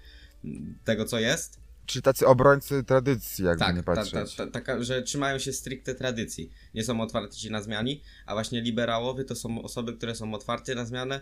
tego 0.83 1.05
co 1.05 1.19
jest. 1.19 1.59
Czyli 1.85 2.03
tacy 2.03 2.27
obrońcy 2.27 2.83
tradycji, 2.83 3.45
jakby 3.45 3.65
nie 3.65 3.83
Tak, 3.83 3.85
ta, 3.85 3.95
ta, 3.95 3.95
patrzeć. 3.95 4.65
ta, 4.65 4.83
że 4.83 5.01
trzymają 5.01 5.39
się 5.39 5.53
stricte 5.53 5.95
tradycji. 5.95 6.51
Nie 6.73 6.83
są 6.83 7.01
otwarci 7.01 7.51
na 7.51 7.61
zmiany, 7.61 7.99
a 8.25 8.33
właśnie 8.33 8.61
liberałowie 8.61 9.23
to 9.23 9.35
są 9.35 9.61
osoby, 9.61 9.93
które 9.93 10.15
są 10.15 10.33
otwarte 10.33 10.75
na 10.75 10.85
zmianę, 10.85 11.21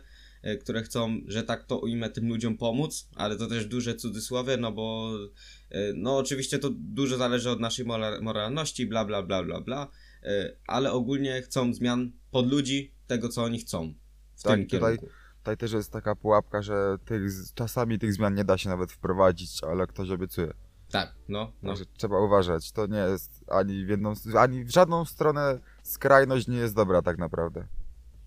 które 0.61 0.83
chcą, 0.83 1.17
że 1.27 1.43
tak 1.43 1.63
to 1.63 1.79
ujmę, 1.79 2.09
tym 2.09 2.27
ludziom 2.27 2.57
pomóc, 2.57 3.09
ale 3.15 3.35
to 3.35 3.47
też 3.47 3.65
duże 3.65 3.95
cudzysłowie, 3.95 4.57
no 4.57 4.71
bo 4.71 5.11
e, 5.71 5.79
no 5.95 6.17
oczywiście 6.17 6.59
to 6.59 6.69
dużo 6.73 7.17
zależy 7.17 7.49
od 7.49 7.59
naszej 7.59 7.85
mora- 7.85 8.21
moralności, 8.21 8.85
bla 8.87 9.05
bla 9.05 9.23
bla 9.23 9.43
bla 9.43 9.61
bla, 9.61 9.87
e, 10.23 10.55
ale 10.67 10.91
ogólnie 10.91 11.41
chcą 11.41 11.73
zmian 11.73 12.11
pod 12.31 12.51
ludzi, 12.51 12.93
tego 13.07 13.29
co 13.29 13.43
oni 13.43 13.59
chcą. 13.59 13.93
W 14.35 14.43
Tak, 14.43 14.53
tym 14.55 14.65
tutaj- 14.67 14.79
kierunku. 14.79 15.07
Tutaj 15.37 15.57
też 15.57 15.71
jest 15.71 15.91
taka 15.91 16.15
pułapka, 16.15 16.61
że 16.61 16.97
tych, 17.05 17.21
czasami 17.55 17.99
tych 17.99 18.13
zmian 18.13 18.35
nie 18.35 18.43
da 18.43 18.57
się 18.57 18.69
nawet 18.69 18.91
wprowadzić, 18.91 19.63
ale 19.63 19.87
ktoś 19.87 20.09
obiecuje. 20.09 20.53
Tak, 20.91 21.15
no, 21.29 21.51
no. 21.61 21.69
Także 21.69 21.85
trzeba 21.97 22.19
uważać. 22.19 22.71
To 22.71 22.87
nie 22.87 22.97
jest 22.97 23.31
ani 23.47 23.85
w 23.85 23.89
jedną, 23.89 24.13
ani 24.37 24.63
w 24.63 24.69
żadną 24.71 25.05
stronę 25.05 25.59
skrajność 25.83 26.47
nie 26.47 26.57
jest 26.57 26.75
dobra 26.75 27.01
tak 27.01 27.17
naprawdę. 27.17 27.67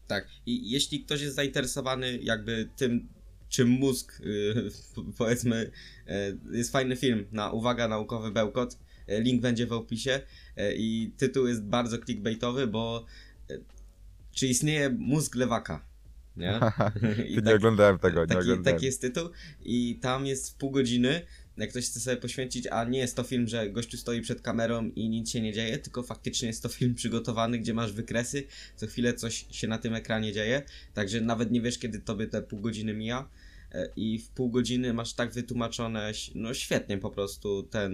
Tak. 0.06 0.28
I 0.46 0.70
jeśli 0.70 1.04
ktoś 1.04 1.20
jest 1.20 1.36
zainteresowany 1.36 2.18
jakby 2.22 2.68
tym, 2.76 3.08
czym 3.48 3.68
mózg, 3.68 4.20
yy, 4.24 4.70
powiedzmy, 5.18 5.70
yy, 6.06 6.56
jest 6.56 6.72
fajny 6.72 6.96
film 6.96 7.26
na 7.32 7.50
Uwaga 7.50 7.88
Naukowy 7.88 8.30
Bełkot. 8.30 8.78
Yy, 9.08 9.20
Link 9.20 9.42
będzie 9.42 9.66
w 9.66 9.72
opisie 9.72 10.20
yy, 10.56 10.74
i 10.76 11.12
tytuł 11.16 11.46
jest 11.46 11.64
bardzo 11.64 11.98
clickbaitowy, 11.98 12.66
bo 12.66 13.06
yy, 13.48 13.64
czy 14.32 14.46
istnieje 14.46 14.90
mózg 14.90 15.34
lewaka? 15.34 15.84
Nie? 16.36 16.60
I 17.28 17.36
nie 17.36 17.42
tak- 17.42 17.56
oglądałem 17.56 17.98
tego, 17.98 18.20
nie 18.20 18.26
taki, 18.26 18.40
oglądałem. 18.40 18.64
taki 18.64 18.86
jest 18.86 19.00
tytuł 19.00 19.28
i 19.60 19.98
tam 20.02 20.26
jest 20.26 20.58
pół 20.58 20.70
godziny, 20.70 21.26
jak 21.56 21.70
ktoś 21.70 21.86
chce 21.86 22.00
sobie 22.00 22.16
poświęcić, 22.16 22.66
a 22.66 22.84
nie 22.84 22.98
jest 22.98 23.16
to 23.16 23.22
film, 23.22 23.48
że 23.48 23.70
gościu 23.70 23.96
stoi 23.96 24.20
przed 24.20 24.40
kamerą 24.40 24.90
i 24.96 25.08
nic 25.08 25.30
się 25.30 25.40
nie 25.40 25.52
dzieje, 25.52 25.78
tylko 25.78 26.02
faktycznie 26.02 26.48
jest 26.48 26.62
to 26.62 26.68
film 26.68 26.94
przygotowany, 26.94 27.58
gdzie 27.58 27.74
masz 27.74 27.92
wykresy, 27.92 28.44
co 28.76 28.86
chwilę 28.86 29.14
coś 29.14 29.46
się 29.50 29.68
na 29.68 29.78
tym 29.78 29.94
ekranie 29.94 30.32
dzieje, 30.32 30.62
także 30.94 31.20
nawet 31.20 31.50
nie 31.50 31.60
wiesz, 31.60 31.78
kiedy 31.78 32.00
tobie 32.00 32.26
te 32.26 32.42
pół 32.42 32.60
godziny 32.60 32.94
mija. 32.94 33.28
E, 33.72 33.88
i 33.96 34.18
w 34.18 34.28
pół 34.28 34.50
godziny 34.50 34.92
masz 34.92 35.14
tak 35.14 35.32
wytłumaczone, 35.32 36.12
no 36.34 36.54
świetnie 36.54 36.98
po 36.98 37.10
prostu 37.10 37.62
ten 37.62 37.92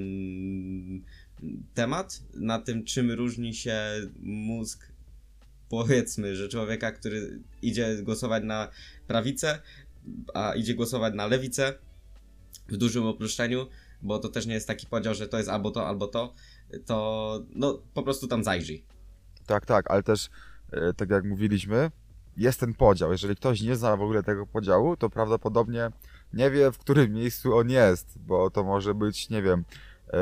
temat, 1.75 2.23
na 2.35 2.59
tym 2.59 2.85
czym 2.85 3.11
różni 3.11 3.55
się 3.55 3.77
mózg 4.21 4.88
powiedzmy, 5.69 6.37
że 6.37 6.49
człowieka, 6.49 6.93
który 6.93 7.38
idzie 7.62 7.97
głosować 8.03 8.45
na 8.45 8.69
prawicę, 9.07 9.59
a 10.35 10.55
idzie 10.55 10.75
głosować 10.75 11.15
na 11.15 11.27
lewicę 11.27 11.75
w 12.69 12.77
dużym 12.77 13.07
uproszczeniu, 13.07 13.67
bo 14.03 14.19
to 14.19 14.29
też 14.29 14.47
nie 14.47 14.55
jest 14.55 14.67
taki 14.67 14.87
podział, 14.87 15.15
że 15.15 15.29
to 15.29 15.37
jest 15.39 15.49
albo 15.49 15.71
to, 15.71 15.87
albo 15.87 16.07
to, 16.07 16.35
to 16.87 17.41
no 17.55 17.79
po 17.95 18.03
prostu 18.03 18.27
tam 18.29 18.45
zajrzyj. 18.45 18.85
Tak, 19.47 19.67
tak, 19.67 19.91
ale 19.91 20.03
też 20.03 20.31
e, 20.73 20.93
tak 20.95 21.11
jak 21.11 21.25
mówiliśmy, 21.25 21.91
jest 22.37 22.61
ten 22.61 22.75
podział. 22.75 23.13
Jeżeli 23.13 23.37
ktoś 23.37 23.61
nie 23.61 23.77
zna 23.77 23.97
w 23.97 24.03
ogóle 24.03 24.23
tego 24.23 24.47
podziału, 24.47 24.97
to 24.97 25.11
prawdopodobnie 25.11 25.91
nie 26.33 26.51
wie, 26.51 26.73
w 26.73 26.79
którym 26.79 27.13
miejscu 27.13 27.57
on 27.57 27.71
jest, 27.71 28.19
bo 28.19 28.51
to 28.51 28.65
może 28.65 28.95
być, 28.95 29.31
nie 29.31 29.43
wiem, 29.43 29.65
e, 30.09 30.19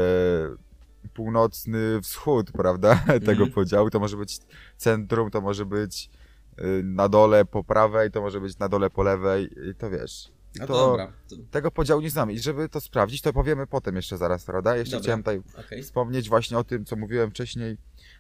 północny 1.14 2.00
wschód, 2.02 2.52
prawda, 2.52 2.96
tego 3.26 3.30
Mhm. 3.30 3.52
podziału, 3.52 3.90
to 3.90 4.00
może 4.00 4.16
być 4.16 4.38
centrum, 4.76 5.30
to 5.30 5.40
może 5.40 5.66
być 5.66 6.10
e, 6.56 6.62
na 6.82 7.08
dole 7.08 7.44
po 7.44 7.64
prawej, 7.64 8.10
to 8.10 8.20
może 8.20 8.40
być 8.40 8.58
na 8.58 8.68
dole 8.68 8.90
po 8.90 9.02
lewej, 9.02 9.50
i 9.70 9.74
to 9.74 9.90
wiesz. 9.90 10.35
No 10.60 10.66
To- 10.66 10.72
dobra, 10.72 11.12
Tego 11.50 11.70
podziału 11.70 12.00
nie 12.00 12.10
znamy 12.10 12.32
i 12.32 12.38
żeby 12.38 12.68
to 12.68 12.80
sprawdzić, 12.80 13.22
to 13.22 13.32
powiemy 13.32 13.66
potem 13.66 13.96
jeszcze 13.96 14.18
zaraz, 14.18 14.44
prawda? 14.44 14.76
Jeszcze 14.76 14.96
Dobra. 14.96 15.02
chciałem 15.02 15.20
tutaj 15.20 15.64
okej. 15.66 15.82
wspomnieć 15.82 16.28
właśnie 16.28 16.58
o 16.58 16.64
tym, 16.64 16.84
co 16.84 16.96
mówiłem 16.96 17.30
wcześniej, 17.30 17.76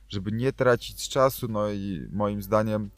żeby 0.08 0.32
nie 0.32 0.52
tracić 0.52 1.08
czasu, 1.08 1.48
no 1.48 1.70
i 1.70 2.08
moim 2.12 2.42
zdaniem 2.42 2.90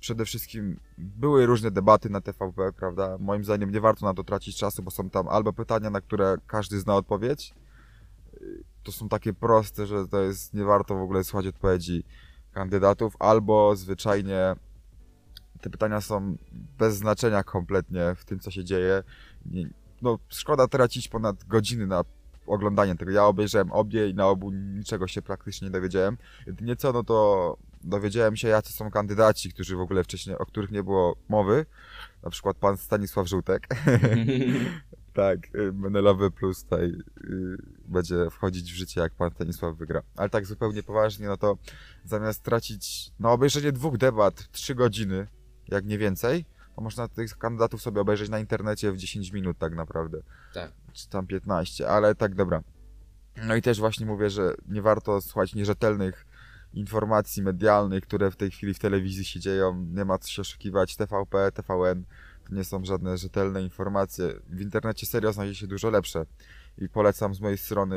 przede 0.00 0.24
wszystkim 0.24 0.80
były 0.98 1.46
różne 1.46 1.70
debaty 1.70 2.10
na 2.10 2.20
TVP, 2.20 2.72
prawda? 2.72 3.16
Moim 3.20 3.44
zdaniem 3.44 3.70
nie 3.70 3.80
warto 3.80 4.06
na 4.06 4.14
to 4.14 4.24
tracić 4.24 4.56
czasu, 4.56 4.82
bo 4.82 4.90
są 4.90 5.10
tam 5.10 5.28
albo 5.28 5.52
pytania, 5.52 5.90
na 5.90 6.00
które 6.00 6.36
każdy 6.46 6.80
zna 6.80 6.96
odpowiedź 6.96 7.54
to 8.82 8.92
są 8.92 9.08
takie 9.08 9.32
proste, 9.32 9.86
że 9.86 10.08
to 10.08 10.20
jest 10.22 10.54
nie 10.54 10.64
warto 10.64 10.94
w 10.94 11.02
ogóle 11.02 11.24
słuchać 11.24 11.46
odpowiedzi 11.46 12.04
kandydatów, 12.52 13.16
albo 13.18 13.76
zwyczajnie 13.76 14.56
te 15.64 15.70
pytania 15.70 16.00
są 16.00 16.36
bez 16.78 16.96
znaczenia 16.96 17.44
kompletnie 17.44 18.14
w 18.16 18.24
tym, 18.24 18.40
co 18.40 18.50
się 18.50 18.64
dzieje. 18.64 19.02
No, 20.02 20.18
szkoda 20.28 20.68
tracić 20.68 21.08
ponad 21.08 21.44
godziny 21.44 21.86
na 21.86 22.04
oglądanie 22.46 22.96
tego. 22.96 23.10
Ja 23.10 23.24
obejrzałem 23.24 23.72
obie 23.72 24.08
i 24.08 24.14
na 24.14 24.28
obu 24.28 24.50
niczego 24.50 25.06
się 25.06 25.22
praktycznie 25.22 25.68
nie 25.68 25.72
dowiedziałem. 25.72 26.18
Jedynie 26.46 26.76
co, 26.76 26.92
no 26.92 27.04
to 27.04 27.56
dowiedziałem 27.84 28.36
się, 28.36 28.48
jacy 28.48 28.72
są 28.72 28.90
kandydaci, 28.90 29.52
którzy 29.52 29.76
w 29.76 29.80
ogóle 29.80 30.04
wcześniej, 30.04 30.38
o 30.38 30.46
których 30.46 30.70
nie 30.70 30.82
było 30.82 31.16
mowy. 31.28 31.66
Na 32.22 32.30
przykład 32.30 32.56
pan 32.56 32.76
Stanisław 32.76 33.28
Żółtek. 33.28 33.68
tak, 35.14 35.38
Menelowy 35.72 36.30
Plus 36.30 36.64
tutaj 36.64 36.84
y, 36.84 37.56
będzie 37.88 38.30
wchodzić 38.30 38.72
w 38.72 38.76
życie, 38.76 39.00
jak 39.00 39.12
pan 39.12 39.30
Stanisław 39.30 39.76
wygra. 39.76 40.02
Ale 40.16 40.28
tak 40.28 40.46
zupełnie 40.46 40.82
poważnie, 40.82 41.26
no 41.26 41.36
to 41.36 41.58
zamiast 42.04 42.42
tracić 42.42 43.12
na 43.20 43.30
obejrzenie 43.30 43.72
dwóch 43.72 43.98
debat 43.98 44.50
trzy 44.52 44.74
godziny, 44.74 45.26
jak 45.68 45.84
nie 45.84 45.98
więcej, 45.98 46.44
to 46.76 46.82
można 46.82 47.08
tych 47.08 47.38
kandydatów 47.38 47.82
sobie 47.82 48.00
obejrzeć 48.00 48.28
na 48.28 48.38
internecie 48.38 48.92
w 48.92 48.96
10 48.96 49.32
minut 49.32 49.58
tak 49.58 49.74
naprawdę. 49.74 50.18
Tak. 50.54 50.72
Czy 50.92 51.08
tam 51.08 51.26
15, 51.26 51.88
ale 51.88 52.14
tak 52.14 52.34
dobra. 52.34 52.62
No 53.46 53.56
i 53.56 53.62
też 53.62 53.80
właśnie 53.80 54.06
mówię, 54.06 54.30
że 54.30 54.54
nie 54.68 54.82
warto 54.82 55.20
słuchać 55.20 55.54
nierzetelnych 55.54 56.26
informacji 56.74 57.42
medialnych, 57.42 58.04
które 58.04 58.30
w 58.30 58.36
tej 58.36 58.50
chwili 58.50 58.74
w 58.74 58.78
telewizji 58.78 59.24
się 59.24 59.40
dzieją. 59.40 59.86
Nie 59.92 60.04
ma 60.04 60.18
co 60.18 60.28
się 60.28 60.42
oszukiwać. 60.42 60.96
TVP, 60.96 61.52
TVN 61.52 62.04
to 62.48 62.54
nie 62.54 62.64
są 62.64 62.84
żadne 62.84 63.18
rzetelne 63.18 63.62
informacje. 63.62 64.34
W 64.48 64.60
internecie 64.60 65.06
serio 65.06 65.32
znajdzie 65.32 65.54
się 65.54 65.66
dużo 65.66 65.90
lepsze. 65.90 66.26
I 66.78 66.88
polecam 66.88 67.34
z 67.34 67.40
mojej 67.40 67.58
strony 67.58 67.96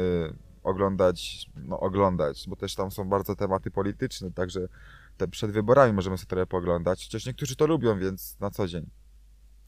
oglądać, 0.64 1.50
no 1.56 1.80
oglądać, 1.80 2.46
bo 2.48 2.56
też 2.56 2.76
tam 2.76 2.92
są 2.92 3.10
bardzo 3.10 3.36
tematy 3.36 3.72
polityczne, 3.72 4.32
także 4.32 4.68
te 5.18 5.28
przed 5.28 5.52
wyborami 5.52 5.94
możemy 5.94 6.18
sobie 6.18 6.28
trochę 6.28 6.46
pooglądać. 6.46 7.04
Chociaż 7.04 7.26
niektórzy 7.26 7.56
to 7.56 7.68
lubią, 7.68 8.00
więc 8.00 8.40
na 8.40 8.50
co 8.52 8.68
dzień. 8.68 8.90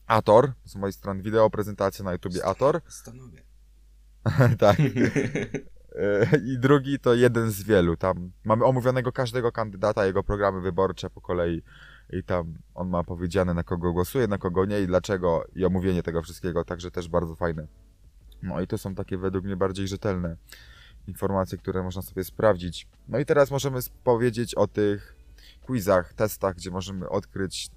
Ator, 0.08 0.54
z 0.66 0.76
mojej 0.76 0.94
strony 0.94 1.22
wideo 1.22 1.50
prezentacja 1.50 2.06
na 2.06 2.12
YouTubie 2.12 2.46
Ator. 2.46 2.82
Stanowię. 2.88 3.44
tak. 4.60 4.78
E, 5.96 6.38
I 6.46 6.60
drugi 6.60 7.00
to 7.00 7.14
jeden 7.14 7.52
z 7.52 7.64
wielu. 7.64 7.98
Tam 7.98 8.32
mamy 8.44 8.66
omówionego 8.66 9.12
każdego 9.12 9.52
kandydata, 9.52 10.06
jego 10.06 10.24
programy 10.24 10.62
wyborcze 10.62 11.10
po 11.10 11.22
kolei. 11.22 11.62
I 12.10 12.24
tam 12.24 12.54
on 12.76 12.90
ma 12.90 13.04
powiedziane, 13.04 13.54
na 13.54 13.64
kogo 13.64 13.94
głosuje, 13.94 14.28
na 14.28 14.38
kogo 14.38 14.66
nie 14.66 14.82
i 14.82 14.88
dlaczego, 14.88 15.46
i 15.56 15.66
omówienie 15.66 16.04
tego 16.04 16.22
wszystkiego, 16.22 16.66
także 16.66 16.92
też 16.92 17.10
bardzo 17.10 17.36
fajne. 17.36 17.68
No 18.44 18.62
i 18.62 18.68
to 18.68 18.78
są 18.78 18.96
takie 18.96 19.18
według 19.18 19.46
mnie 19.46 19.56
bardziej 19.56 19.88
rzetelne 19.88 20.38
informacje, 21.08 21.58
które 21.58 21.84
można 21.84 22.02
sobie 22.02 22.24
sprawdzić. 22.24 22.88
No 23.08 23.20
i 23.20 23.26
teraz 23.26 23.52
możemy 23.52 23.80
powiedzieć 24.04 24.56
o 24.56 24.68
tych 24.68 25.19
quizach, 25.70 26.14
testach, 26.14 26.56
gdzie 26.56 26.72
możemy 26.72 27.10
odkryć 27.10 27.70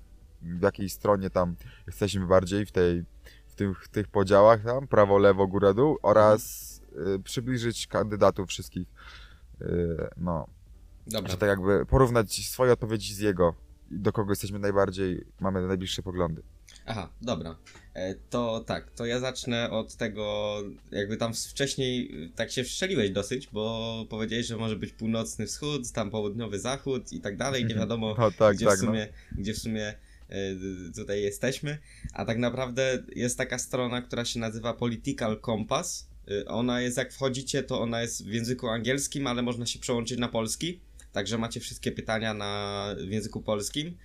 w 0.43 0.63
jakiej 0.63 0.89
stronie 0.89 1.31
tam 1.31 1.57
jesteśmy 1.87 2.27
bardziej 2.27 2.67
w 2.67 2.73
tej 2.73 3.05
w 3.47 3.55
tych, 3.55 3.89
tych 3.89 4.09
podziałach 4.09 4.65
tam, 4.65 4.89
prawo, 4.89 5.19
lewo, 5.19 5.47
góra, 5.47 5.75
dół 5.75 5.99
oraz 6.03 6.81
y, 7.17 7.23
przybliżyć 7.23 7.87
kandydatów 7.87 8.49
wszystkich. 8.49 8.89
Y, 9.61 10.09
no, 10.17 10.47
Dobra. 11.07 11.31
że 11.31 11.37
tak 11.37 11.49
jakby 11.49 11.87
porównać 11.87 12.47
swoje 12.47 12.73
odpowiedzi 12.73 13.15
z 13.15 13.19
jego 13.19 13.55
i 13.91 13.99
do 13.99 14.13
kogo 14.13 14.33
jesteśmy 14.33 14.59
najbardziej, 14.59 15.25
mamy 15.41 15.67
najbliższe 15.67 16.03
poglądy. 16.03 16.43
Aha, 16.87 17.13
dobra. 17.23 17.57
E, 17.95 18.15
To 18.31 18.65
tak, 18.67 18.91
to 18.91 19.07
ja 19.07 19.21
zacznę 19.21 19.71
od 19.71 19.97
tego, 19.97 20.57
jakby 20.91 21.17
tam 21.17 21.35
wcześniej 21.35 22.25
y, 22.25 22.31
tak 22.37 22.51
się 22.51 22.65
wszczeliłeś 22.65 23.11
dosyć, 23.11 23.49
bo 23.53 24.07
powiedziałeś, 24.11 24.47
że 24.47 24.57
może 24.57 24.77
być 24.77 24.93
północny 24.93 25.47
wschód, 25.47 25.93
tam 25.93 26.11
południowy 26.11 26.59
zachód 26.59 27.13
i 27.13 27.21
tak 27.21 27.37
dalej, 27.37 27.65
nie 27.65 27.75
wiadomo 27.75 28.15
No 28.19 28.31
tak, 28.31 28.57
gdzie, 28.57 28.67
tak, 28.67 28.79
w 28.79 28.81
sumie, 28.81 29.09
gdzie 29.33 29.55
w 29.55 29.59
sumie 29.59 29.87
e, 29.87 29.95
tutaj 30.97 31.23
jesteśmy, 31.23 31.79
a 32.13 32.25
tak 32.25 32.39
naprawdę 32.39 33.03
jest 33.17 33.39
taka 33.39 33.59
strona, 33.59 34.03
która 34.03 34.25
się 34.25 34.41
nazywa 34.41 34.75
Political 34.75 35.41
Compass. 35.47 36.09
Ona 36.47 36.81
jest, 36.81 36.97
jak 36.97 37.13
wchodzicie, 37.13 37.63
to 37.63 37.81
ona 37.81 38.03
jest 38.03 38.27
w 38.27 38.33
języku 38.33 38.69
angielskim, 38.69 39.27
ale 39.27 39.43
można 39.43 39.67
się 39.67 39.79
przełączyć 39.79 40.19
na 40.19 40.29
polski, 40.29 40.81
także 41.13 41.39
macie 41.39 41.61
wszystkie 41.61 41.93
pytania 41.93 42.35
na, 42.35 42.87
w 42.99 43.11
języku 43.11 43.43
polskim. 43.43 43.97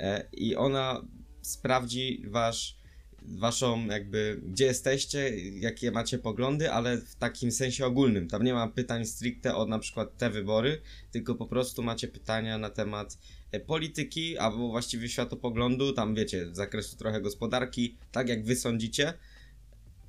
E, 0.00 0.24
i 0.32 0.56
ona 0.56 1.02
sprawdzi 1.46 2.22
wasz, 2.26 2.76
waszą 3.22 3.86
jakby, 3.86 4.40
gdzie 4.46 4.64
jesteście, 4.64 5.38
jakie 5.38 5.90
macie 5.90 6.18
poglądy, 6.18 6.72
ale 6.72 6.98
w 6.98 7.14
takim 7.14 7.52
sensie 7.52 7.86
ogólnym. 7.86 8.28
Tam 8.28 8.44
nie 8.44 8.54
ma 8.54 8.68
pytań 8.68 9.04
stricte 9.04 9.56
o 9.56 9.66
na 9.66 9.78
przykład 9.78 10.16
te 10.16 10.30
wybory, 10.30 10.80
tylko 11.10 11.34
po 11.34 11.46
prostu 11.46 11.82
macie 11.82 12.08
pytania 12.08 12.58
na 12.58 12.70
temat 12.70 13.18
e, 13.52 13.60
polityki, 13.60 14.38
albo 14.38 14.68
właściwie 14.68 15.08
światopoglądu, 15.08 15.92
tam 15.92 16.14
wiecie, 16.14 16.46
z 16.46 16.56
zakresu 16.56 16.96
trochę 16.96 17.20
gospodarki, 17.20 17.96
tak 18.12 18.28
jak 18.28 18.44
wy 18.44 18.56
sądzicie 18.56 19.12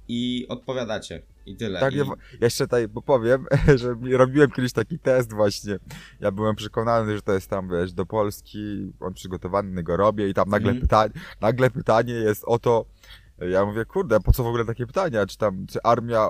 i 0.07 0.45
odpowiadacie. 0.49 1.21
I 1.47 1.55
tyle. 1.55 1.79
Tak, 1.79 1.93
I... 1.93 1.97
ja, 1.97 2.05
jeszcze 2.41 2.63
tutaj 2.63 2.87
powiem, 3.05 3.45
że 3.81 3.95
robiłem 4.11 4.51
kiedyś 4.51 4.73
taki 4.73 4.99
test 4.99 5.33
właśnie. 5.33 5.79
Ja 6.19 6.31
byłem 6.31 6.55
przekonany, 6.55 7.15
że 7.15 7.21
to 7.21 7.33
jest 7.33 7.49
tam, 7.49 7.69
wiesz, 7.69 7.93
do 7.93 8.05
Polski, 8.05 8.93
on 8.99 9.13
przygotowany, 9.13 9.83
go 9.83 9.97
robię 9.97 10.29
i 10.29 10.33
tam 10.33 10.49
nagle, 10.49 10.71
Mhm. 10.71 10.81
pytanie, 10.81 11.13
nagle 11.41 11.69
pytanie 11.69 12.13
jest 12.13 12.43
o 12.45 12.59
to, 12.59 12.85
ja 13.39 13.65
mówię, 13.65 13.85
kurde, 13.85 14.19
po 14.19 14.33
co 14.33 14.43
w 14.43 14.47
ogóle 14.47 14.65
takie 14.65 14.87
pytania? 14.87 15.25
Czy 15.25 15.37
tam, 15.37 15.65
czy 15.67 15.81
armia 15.83 16.29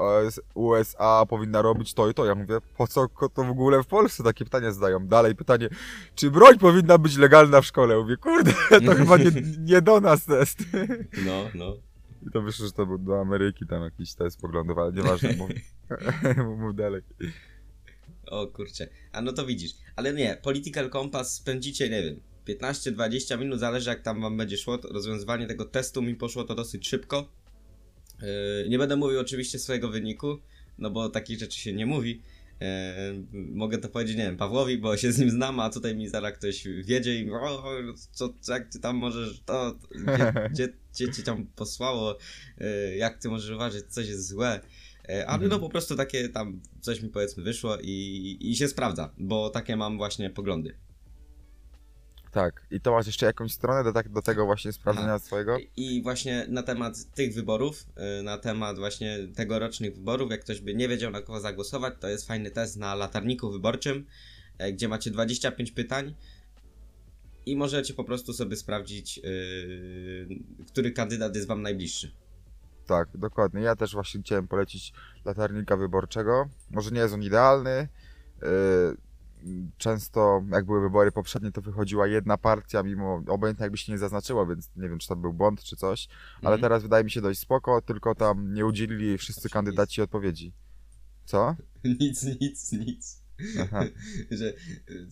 USA 0.53 1.25
powinna 1.25 1.61
robić 1.61 1.93
to 1.93 2.09
i 2.09 2.13
to? 2.13 2.25
Ja 2.25 2.35
mówię, 2.35 2.57
po 2.77 2.87
co 2.87 3.07
to 3.33 3.43
w 3.43 3.49
ogóle 3.49 3.83
w 3.83 3.87
Polsce 3.87 4.23
takie 4.23 4.45
pytania 4.45 4.71
zadają? 4.71 5.07
Dalej 5.07 5.35
pytanie, 5.35 5.69
czy 6.15 6.31
broń 6.31 6.59
powinna 6.59 6.97
być 6.97 7.17
legalna 7.17 7.61
w 7.61 7.65
szkole? 7.65 7.97
Mówię, 7.97 8.17
kurde, 8.17 8.51
to 8.85 8.95
chyba 8.95 9.17
nie, 9.17 9.31
nie 9.59 9.81
do 9.81 10.01
nas 10.01 10.25
test. 10.25 10.59
No, 11.25 11.43
no. 11.55 11.86
I 12.27 12.31
to 12.31 12.41
wyszło, 12.41 12.65
że 12.65 12.71
to 12.71 12.85
był 12.85 12.97
do 12.97 13.19
Ameryki 13.19 13.67
tam 13.67 13.83
jakiś 13.83 14.13
test 14.13 14.41
poglądów, 14.41 14.77
ale 14.77 14.91
nieważne, 14.91 15.33
mów, 15.35 15.49
mów 16.61 16.75
dalej. 16.75 17.01
O 18.25 18.47
kurczę. 18.47 18.87
A 19.11 19.21
no 19.21 19.33
to 19.33 19.45
widzisz. 19.45 19.71
Ale 19.95 20.13
nie, 20.13 20.37
Political 20.43 20.89
Compass 20.89 21.33
spędzicie, 21.33 21.89
nie 21.89 22.03
wiem, 22.03 22.19
15-20 22.47 23.39
minut, 23.39 23.59
zależy 23.59 23.89
jak 23.89 24.01
tam 24.01 24.21
wam 24.21 24.37
będzie 24.37 24.57
szło. 24.57 24.77
Rozwiązywanie 24.83 25.47
tego 25.47 25.65
testu 25.65 26.01
mi 26.01 26.15
poszło 26.15 26.43
to 26.43 26.55
dosyć 26.55 26.87
szybko. 26.87 27.29
Yy, 28.21 28.69
nie 28.69 28.77
będę 28.77 28.95
mówił 28.95 29.19
oczywiście 29.19 29.59
swojego 29.59 29.89
wyniku, 29.89 30.39
no 30.77 30.89
bo 30.89 31.09
takich 31.09 31.39
rzeczy 31.39 31.59
się 31.59 31.73
nie 31.73 31.85
mówi. 31.85 32.21
Yy, 32.59 32.67
mogę 33.33 33.77
to 33.77 33.89
powiedzieć, 33.89 34.17
nie 34.17 34.23
wiem, 34.23 34.37
Pawłowi, 34.37 34.77
bo 34.77 34.97
się 34.97 35.11
z 35.11 35.19
nim 35.19 35.29
znam, 35.29 35.59
a 35.59 35.69
tutaj 35.69 35.95
mi 35.95 36.07
zaraz 36.07 36.33
ktoś 36.33 36.67
wiedzie 36.83 37.21
i 37.21 37.31
o, 37.31 37.63
co, 38.11 38.33
jak 38.47 38.69
ty 38.69 38.79
tam 38.79 38.95
możesz, 38.95 39.41
to, 39.45 39.75
gdzie, 39.91 40.33
gdzie, 40.51 40.73
gdzie 40.93 41.11
cię 41.11 41.23
tam 41.23 41.45
posłało, 41.55 42.17
yy, 42.57 42.95
jak 42.97 43.17
ty 43.17 43.29
możesz 43.29 43.55
uważać, 43.55 43.83
coś 43.89 44.07
jest 44.07 44.27
złe. 44.27 44.59
Ale 45.07 45.23
Mhm. 45.23 45.49
no 45.49 45.59
po 45.59 45.69
prostu 45.69 45.95
takie 45.95 46.29
tam 46.29 46.61
coś 46.81 47.01
mi 47.01 47.09
powiedzmy 47.09 47.43
wyszło 47.43 47.77
i, 47.81 48.37
i 48.41 48.55
się 48.55 48.67
sprawdza, 48.67 49.13
bo 49.17 49.49
takie 49.49 49.75
mam 49.75 49.97
właśnie 49.97 50.29
poglądy. 50.29 50.75
Tak, 52.37 52.61
i 52.71 52.81
to 52.81 52.91
masz 52.91 53.07
jeszcze 53.07 53.25
jakąś 53.25 53.53
stronę 53.53 53.83
do, 53.83 53.93
tak, 53.93 54.09
do 54.09 54.21
tego 54.21 54.45
właśnie 54.45 54.71
sprawdzenia 54.71 55.19
swojego? 55.19 55.57
I 55.77 56.01
właśnie 56.03 56.45
na 56.49 56.63
temat 56.63 57.13
tych 57.15 57.33
wyborów, 57.33 57.85
y, 58.19 58.23
na 58.23 58.37
temat 58.37 58.77
właśnie 58.77 59.17
tegorocznych 59.35 59.95
wyborów, 59.95 60.31
jak 60.31 60.41
ktoś 60.41 60.61
by 60.61 60.75
nie 60.75 60.87
wiedział 60.87 61.11
na 61.11 61.21
kogo 61.21 61.39
zagłosować, 61.39 61.93
to 61.99 62.07
jest 62.07 62.27
fajny 62.27 62.51
test 62.51 62.77
na 62.77 62.95
latarniku 62.95 63.51
wyborczym, 63.51 64.05
e, 64.57 64.73
gdzie 64.73 64.87
macie 64.87 65.11
25 65.11 65.71
pytań 65.71 66.15
i 67.45 67.55
możecie 67.55 67.93
po 67.93 68.03
prostu 68.03 68.33
sobie 68.33 68.55
sprawdzić, 68.55 69.17
yy, 69.17 69.23
który 70.67 70.91
kandydat 70.91 71.35
jest 71.35 71.47
wam 71.47 71.61
najbliższy. 71.61 72.11
Tak, 72.85 73.09
dokładnie. 73.15 73.61
Ja 73.61 73.75
też 73.75 73.93
właśnie 73.93 74.21
chciałem 74.21 74.47
polecić 74.47 74.93
latarnika 75.25 75.77
wyborczego. 75.77 76.49
Może 76.71 76.91
nie 76.91 76.99
jest 76.99 77.13
on 77.13 77.23
idealny. 77.23 77.87
Yy, 78.41 79.06
często, 79.77 80.43
jak 80.51 80.65
były 80.65 80.81
wybory 80.81 81.11
poprzednie, 81.11 81.51
to 81.51 81.61
wychodziła 81.61 82.07
jedna 82.07 82.37
partia, 82.37 82.83
mimo 82.83 83.23
obojętnie 83.27 83.63
jakby 83.63 83.77
się 83.77 83.91
nie 83.91 83.97
zaznaczyło, 83.97 84.47
więc 84.47 84.69
nie 84.75 84.89
wiem, 84.89 84.99
czy 84.99 85.07
to 85.07 85.15
był 85.15 85.33
błąd, 85.33 85.63
czy 85.63 85.75
coś. 85.75 86.07
Ale 86.41 86.55
Mhm. 86.55 86.61
teraz 86.61 86.83
wydaje 86.83 87.03
mi 87.03 87.11
się 87.11 87.21
dość 87.21 87.39
spoko, 87.39 87.81
tylko 87.81 88.15
tam 88.15 88.53
nie 88.53 88.65
udzielili 88.65 89.17
wszyscy 89.17 89.49
kandydaci 89.49 90.01
odpowiedzi. 90.01 90.53
Co? 91.25 91.55
nic, 91.99 92.23
nic, 92.41 92.71
nic. 92.71 93.23
Że 94.31 94.53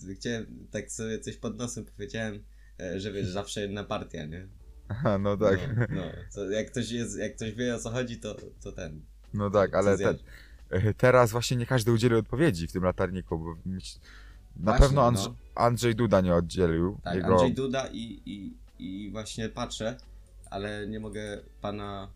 y, 0.10 0.16
chciałem, 0.16 0.68
tak 0.72 0.92
sobie 0.92 1.20
coś 1.20 1.38
pod 1.38 1.58
nosem 1.58 1.86
powiedziałem, 1.86 2.44
e, 2.80 3.00
że 3.00 3.12
wiesz, 3.12 3.28
zawsze 3.28 3.62
jedna 3.62 3.84
partia, 3.84 4.26
nie? 4.26 4.48
Aha, 4.88 5.18
no 5.18 5.38
tak. 5.38 5.60
No, 5.90 6.04
no. 6.36 6.44
Jak 6.44 6.72
ktoś 6.72 6.92
jest, 6.92 7.18
jak 7.18 7.36
ktoś 7.36 7.52
wie 7.54 7.76
o 7.76 7.80
co 7.80 7.90
chodzi, 7.90 8.18
to, 8.20 8.36
to 8.64 8.72
ten. 8.72 9.02
No 9.34 9.50
tak, 9.50 9.76
ale 9.76 9.92
te, 9.92 9.98
zjadł. 9.98 10.20
e, 10.20 10.24
teraz 10.98 11.32
właśnie 11.32 11.58
nie 11.58 11.66
każdy 11.66 11.92
udzielił 11.92 12.18
odpowiedzi 12.18 12.68
w 12.68 12.72
tym 12.72 12.84
latarniku, 12.84 13.40
bo 13.40 13.56
na 13.56 14.72
Właśnie, 14.72 14.86
pewno 14.88 15.12
Andrz- 15.12 15.28
no. 15.28 15.36
Andrzej 15.56 15.96
Duda 15.96 16.22
nie 16.22 16.36
oddzielił. 16.36 17.00
Tak, 17.04 17.16
Jego... 17.16 17.28
Andrzej 17.28 17.54
Duda 17.54 17.88
i, 17.88 18.22
i, 18.26 18.58
i 18.80 19.12
właśnie 19.12 19.50
patrzę, 19.50 19.98
ale 20.50 20.88
nie 20.88 21.00
mogę 21.00 21.42
pana 21.62 22.12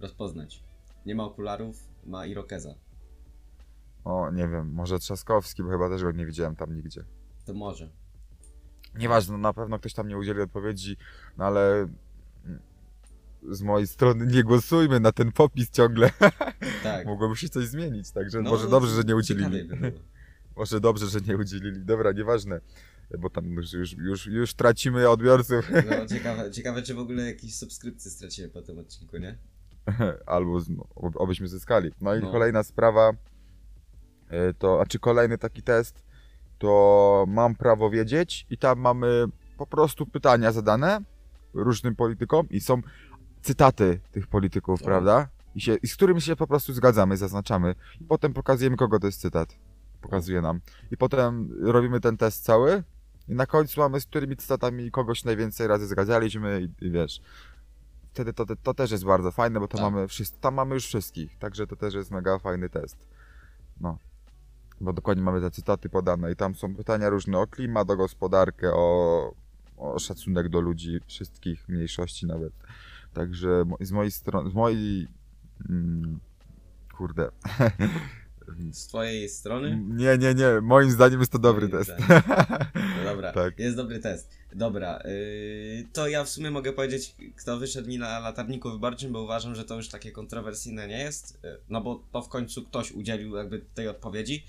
rozpoznać. 0.00 0.62
Nie 1.06 1.14
ma 1.14 1.24
okularów, 1.24 1.88
ma 2.06 2.26
irokeza. 2.26 2.74
O, 4.04 4.30
nie 4.30 4.48
wiem, 4.48 4.72
może 4.72 4.98
Trzaskowski, 4.98 5.62
bo 5.62 5.70
chyba 5.70 5.88
też 5.88 6.02
go 6.02 6.12
nie 6.12 6.26
widziałem 6.26 6.56
tam 6.56 6.76
nigdzie. 6.76 7.04
To 7.46 7.54
może. 7.54 7.90
Nieważne, 8.94 9.32
no 9.32 9.38
na 9.38 9.52
pewno 9.52 9.78
ktoś 9.78 9.94
tam 9.94 10.08
nie 10.08 10.18
udzieli 10.18 10.40
odpowiedzi, 10.40 10.96
no 11.36 11.44
ale 11.44 11.88
z 13.50 13.62
mojej 13.62 13.86
strony 13.86 14.26
nie 14.26 14.42
głosujmy 14.44 15.00
na 15.00 15.12
ten 15.12 15.32
popis 15.32 15.70
ciągle. 15.70 16.10
Tak. 16.82 17.06
Mogłoby 17.06 17.36
się 17.36 17.48
coś 17.48 17.66
zmienić, 17.66 18.10
także 18.10 18.42
No, 18.42 18.50
może 18.50 18.68
dobrze, 18.68 18.94
że 18.94 19.02
nie 19.02 19.16
udzielili. 19.16 19.68
Może 20.56 20.80
dobrze, 20.80 21.06
że 21.06 21.20
nie 21.20 21.36
udzielili. 21.36 21.84
Dobra, 21.84 22.12
nieważne, 22.12 22.60
bo 23.18 23.30
tam 23.30 23.44
już, 23.52 23.72
już, 23.98 24.26
już, 24.26 24.54
tracimy 24.54 25.08
odbiorców. 25.08 25.70
No, 25.70 26.06
ciekawe, 26.16 26.50
ciekawe, 26.50 26.82
czy 26.82 26.94
w 26.94 26.98
ogóle 26.98 27.26
jakieś 27.26 27.54
subskrypcje 27.54 28.10
straciłem 28.10 28.50
po 28.50 28.62
tym 28.62 28.78
odcinku, 28.78 29.16
nie? 29.18 29.38
Albo 30.26 30.60
z- 30.60 30.70
ob- 30.94 31.16
obyśmy 31.16 31.48
zyskali. 31.48 31.90
No 32.00 32.14
i 32.16 32.20
No. 32.20 32.30
kolejna 32.32 32.62
sprawa, 32.62 33.10
e, 34.28 34.54
to, 34.54 34.80
a 34.80 34.86
czy 34.86 34.98
kolejny 34.98 35.38
taki 35.38 35.62
test, 35.62 36.02
to 36.58 37.24
mam 37.28 37.54
prawo 37.54 37.90
wiedzieć 37.90 38.46
i 38.50 38.58
tam 38.58 38.80
mamy 38.80 39.24
po 39.58 39.66
prostu 39.66 40.06
pytania 40.06 40.52
zadane 40.52 41.00
różnym 41.54 41.96
politykom 41.96 42.48
i 42.48 42.60
są 42.60 42.82
cytaty 43.42 44.00
tych 44.12 44.26
polityków, 44.26 44.82
O. 44.82 44.84
prawda? 44.84 45.28
I, 45.54 45.60
się, 45.60 45.76
I 45.82 45.86
z 45.88 45.96
którymi 45.96 46.20
się 46.20 46.36
po 46.36 46.46
prostu 46.46 46.72
zgadzamy, 46.72 47.16
zaznaczamy. 47.16 47.74
I 48.00 48.04
potem 48.04 48.32
pokazujemy, 48.32 48.76
kogo 48.76 48.98
to 48.98 49.06
jest 49.06 49.20
cytat. 49.20 49.54
Pokazuje 50.00 50.40
nam. 50.40 50.60
I 50.90 50.96
potem 50.96 51.50
robimy 51.62 52.00
ten 52.00 52.16
test 52.16 52.44
cały 52.44 52.82
i 53.28 53.34
na 53.34 53.46
końcu 53.46 53.80
mamy, 53.80 54.00
z 54.00 54.06
którymi 54.06 54.36
cytatami 54.36 54.90
kogoś 54.90 55.24
najwięcej 55.24 55.66
razy 55.66 55.86
zgadzaliśmy 55.86 56.62
i, 56.62 56.84
i 56.86 56.90
wiesz. 56.90 57.20
Wtedy 58.12 58.32
to, 58.32 58.46
to, 58.46 58.56
to 58.56 58.74
też 58.74 58.90
jest 58.90 59.04
bardzo 59.04 59.32
fajne, 59.32 59.60
bo 59.60 59.68
tam, 59.68 59.80
Tak. 59.80 59.92
mamy 59.92 60.08
wszyscy, 60.08 60.40
tam 60.40 60.54
mamy 60.54 60.74
już 60.74 60.86
wszystkich, 60.86 61.38
także 61.38 61.66
to 61.66 61.76
też 61.76 61.94
jest 61.94 62.10
mega 62.10 62.38
fajny 62.38 62.70
test. 62.70 62.96
No. 63.80 63.98
Bo 64.80 64.92
dokładnie 64.92 65.24
mamy 65.24 65.40
te 65.40 65.50
cytaty 65.50 65.88
podane 65.88 66.32
i 66.32 66.36
tam 66.36 66.54
są 66.54 66.74
pytania 66.74 67.08
różne 67.08 67.38
o 67.38 67.46
klimat, 67.46 67.90
o 67.90 67.96
gospodarkę, 67.96 68.72
o, 68.74 69.34
o 69.76 69.98
szacunek 69.98 70.48
do 70.48 70.60
ludzi, 70.60 71.00
wszystkich 71.06 71.68
mniejszości 71.68 72.26
nawet. 72.26 72.52
Także 73.18 73.64
z 73.80 73.92
mojej 73.92 74.10
strony, 74.10 74.50
z 74.50 74.54
mojej... 74.54 75.08
Mm, 75.68 76.20
kurde. 76.96 77.30
Z 78.72 78.86
twojej 78.86 79.28
strony? 79.28 79.82
Nie, 79.88 80.18
nie, 80.18 80.34
nie. 80.34 80.60
Moim 80.62 80.90
zdaniem 80.90 81.20
jest 81.20 81.32
to 81.32 81.38
dobry 81.38 81.68
Moim 81.68 81.84
test. 81.84 81.92
No 82.98 83.04
dobra, 83.10 83.32
Tak. 83.32 83.58
jest 83.58 83.76
dobry 83.76 83.98
test. 83.98 84.30
Dobra, 84.54 85.02
yy, 85.04 85.86
to 85.92 86.08
ja 86.08 86.24
w 86.24 86.28
sumie 86.28 86.50
mogę 86.50 86.72
powiedzieć, 86.72 87.14
kto 87.36 87.58
wyszedł 87.58 87.88
mi 87.88 87.98
na 87.98 88.18
latarniku 88.18 88.70
wyborczym, 88.70 89.12
bo 89.12 89.22
uważam, 89.22 89.54
że 89.54 89.64
to 89.64 89.76
już 89.76 89.88
takie 89.88 90.12
kontrowersyjne 90.12 90.88
nie 90.88 90.98
jest, 90.98 91.38
yy, 91.42 91.58
no 91.68 91.80
bo 91.80 92.02
to 92.12 92.22
w 92.22 92.28
końcu 92.28 92.62
ktoś 92.62 92.92
udzielił 92.92 93.36
jakby 93.36 93.64
tej 93.74 93.88
odpowiedzi 93.88 94.44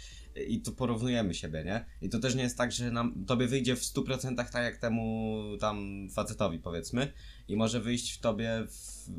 i 0.47 0.62
tu 0.62 0.71
porównujemy 0.71 1.34
siebie, 1.34 1.63
nie? 1.63 1.86
I 2.02 2.10
to 2.10 2.19
też 2.19 2.36
nie 2.36 2.43
jest 2.43 2.58
tak, 2.58 2.71
że 2.71 2.91
nam, 2.91 3.25
tobie 3.25 3.47
wyjdzie 3.47 3.75
w 3.75 3.80
100% 3.82 4.36
tak 4.36 4.63
jak 4.63 4.78
temu 4.78 5.38
tam 5.60 6.08
facetowi 6.12 6.60
powiedzmy 6.60 7.13
i 7.47 7.58
może 7.58 7.80
wyjść 7.82 8.17
w 8.17 8.19
tobie 8.19 8.65
w 8.67 9.10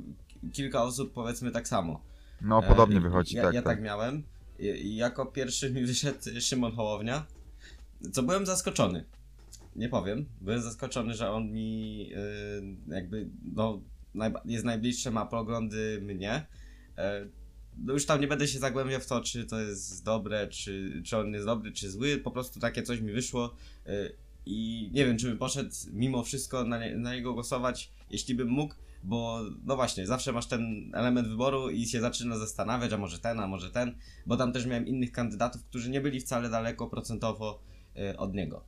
kilka 0.53 0.83
osób 0.83 1.13
powiedzmy 1.13 1.51
tak 1.51 1.69
samo. 1.69 2.03
No, 2.41 2.63
podobnie 2.63 2.97
E, 2.97 3.01
wychodzi, 3.01 3.37
ja, 3.37 3.43
tak, 3.43 3.55
Ja 3.55 3.63
tak. 3.63 3.75
tak 3.77 3.85
miałem. 3.85 4.23
I, 4.59 4.97
jako 4.97 5.27
pierwszy 5.27 5.71
mi 5.71 5.85
wyszedł 5.87 6.19
Szymon 6.41 6.73
Hołownia, 6.73 7.27
co 8.13 8.23
byłem 8.23 8.47
zaskoczony. 8.47 9.05
Nie 9.77 9.89
powiem. 9.89 10.27
Byłem 10.41 10.63
zaskoczony, 10.63 11.15
że 11.15 11.31
on 11.31 11.53
mi 11.53 11.99
yy, 12.09 12.17
jakby 12.89 13.29
no, 13.55 13.81
najba- 14.15 14.41
jest 14.45 14.65
najbliższy, 14.65 15.11
ma 15.11 15.27
poglądy 15.27 16.01
mnie. 16.03 16.47
E, 16.99 17.27
no 17.79 17.93
już 17.93 18.07
tam 18.07 18.21
nie 18.21 18.29
będę 18.29 18.49
się 18.49 18.59
zagłębiał 18.59 19.01
w 19.01 19.07
to, 19.07 19.21
czy 19.21 19.45
to 19.45 19.61
jest 19.61 20.05
dobre, 20.05 20.49
czy, 20.49 21.03
czy 21.05 21.19
on 21.19 21.33
jest 21.33 21.47
dobry, 21.47 21.73
czy 21.73 21.91
zły. 21.91 22.19
Po 22.19 22.31
prostu 22.31 22.61
takie 22.61 22.83
coś 22.83 23.01
mi 23.01 23.13
wyszło. 23.13 23.55
y, 23.87 24.17
I 24.47 24.91
nie 24.93 25.07
wiem, 25.07 25.19
czy 25.19 25.29
bym 25.29 25.39
poszedł 25.39 25.71
mimo 25.93 26.23
wszystko 26.23 26.65
na, 26.65 26.79
na 26.97 27.15
niego 27.15 27.35
głosować, 27.35 27.91
jeśli 28.11 28.35
bym 28.35 28.49
mógł, 28.49 28.75
bo 29.03 29.41
no 29.65 29.77
właśnie, 29.77 30.07
zawsze 30.07 30.33
masz 30.33 30.47
ten 30.47 30.91
element 30.95 31.29
wyboru 31.29 31.71
i 31.71 31.87
się 31.87 32.01
zaczyna 32.01 32.39
zastanawiać, 32.39 32.93
a 32.93 32.99
może 32.99 33.19
ten, 33.19 33.41
a 33.41 33.47
może 33.47 33.71
ten, 33.71 33.95
bo 34.27 34.37
tam 34.37 34.53
też 34.53 34.67
miałem 34.67 34.87
innych 34.87 35.13
kandydatów, 35.13 35.65
którzy 35.65 35.91
nie 35.91 36.01
byli 36.01 36.21
wcale 36.21 36.51
daleko 36.51 36.87
procentowo 36.87 37.63
y, 37.97 38.17
od 38.17 38.35
niego. 38.35 38.65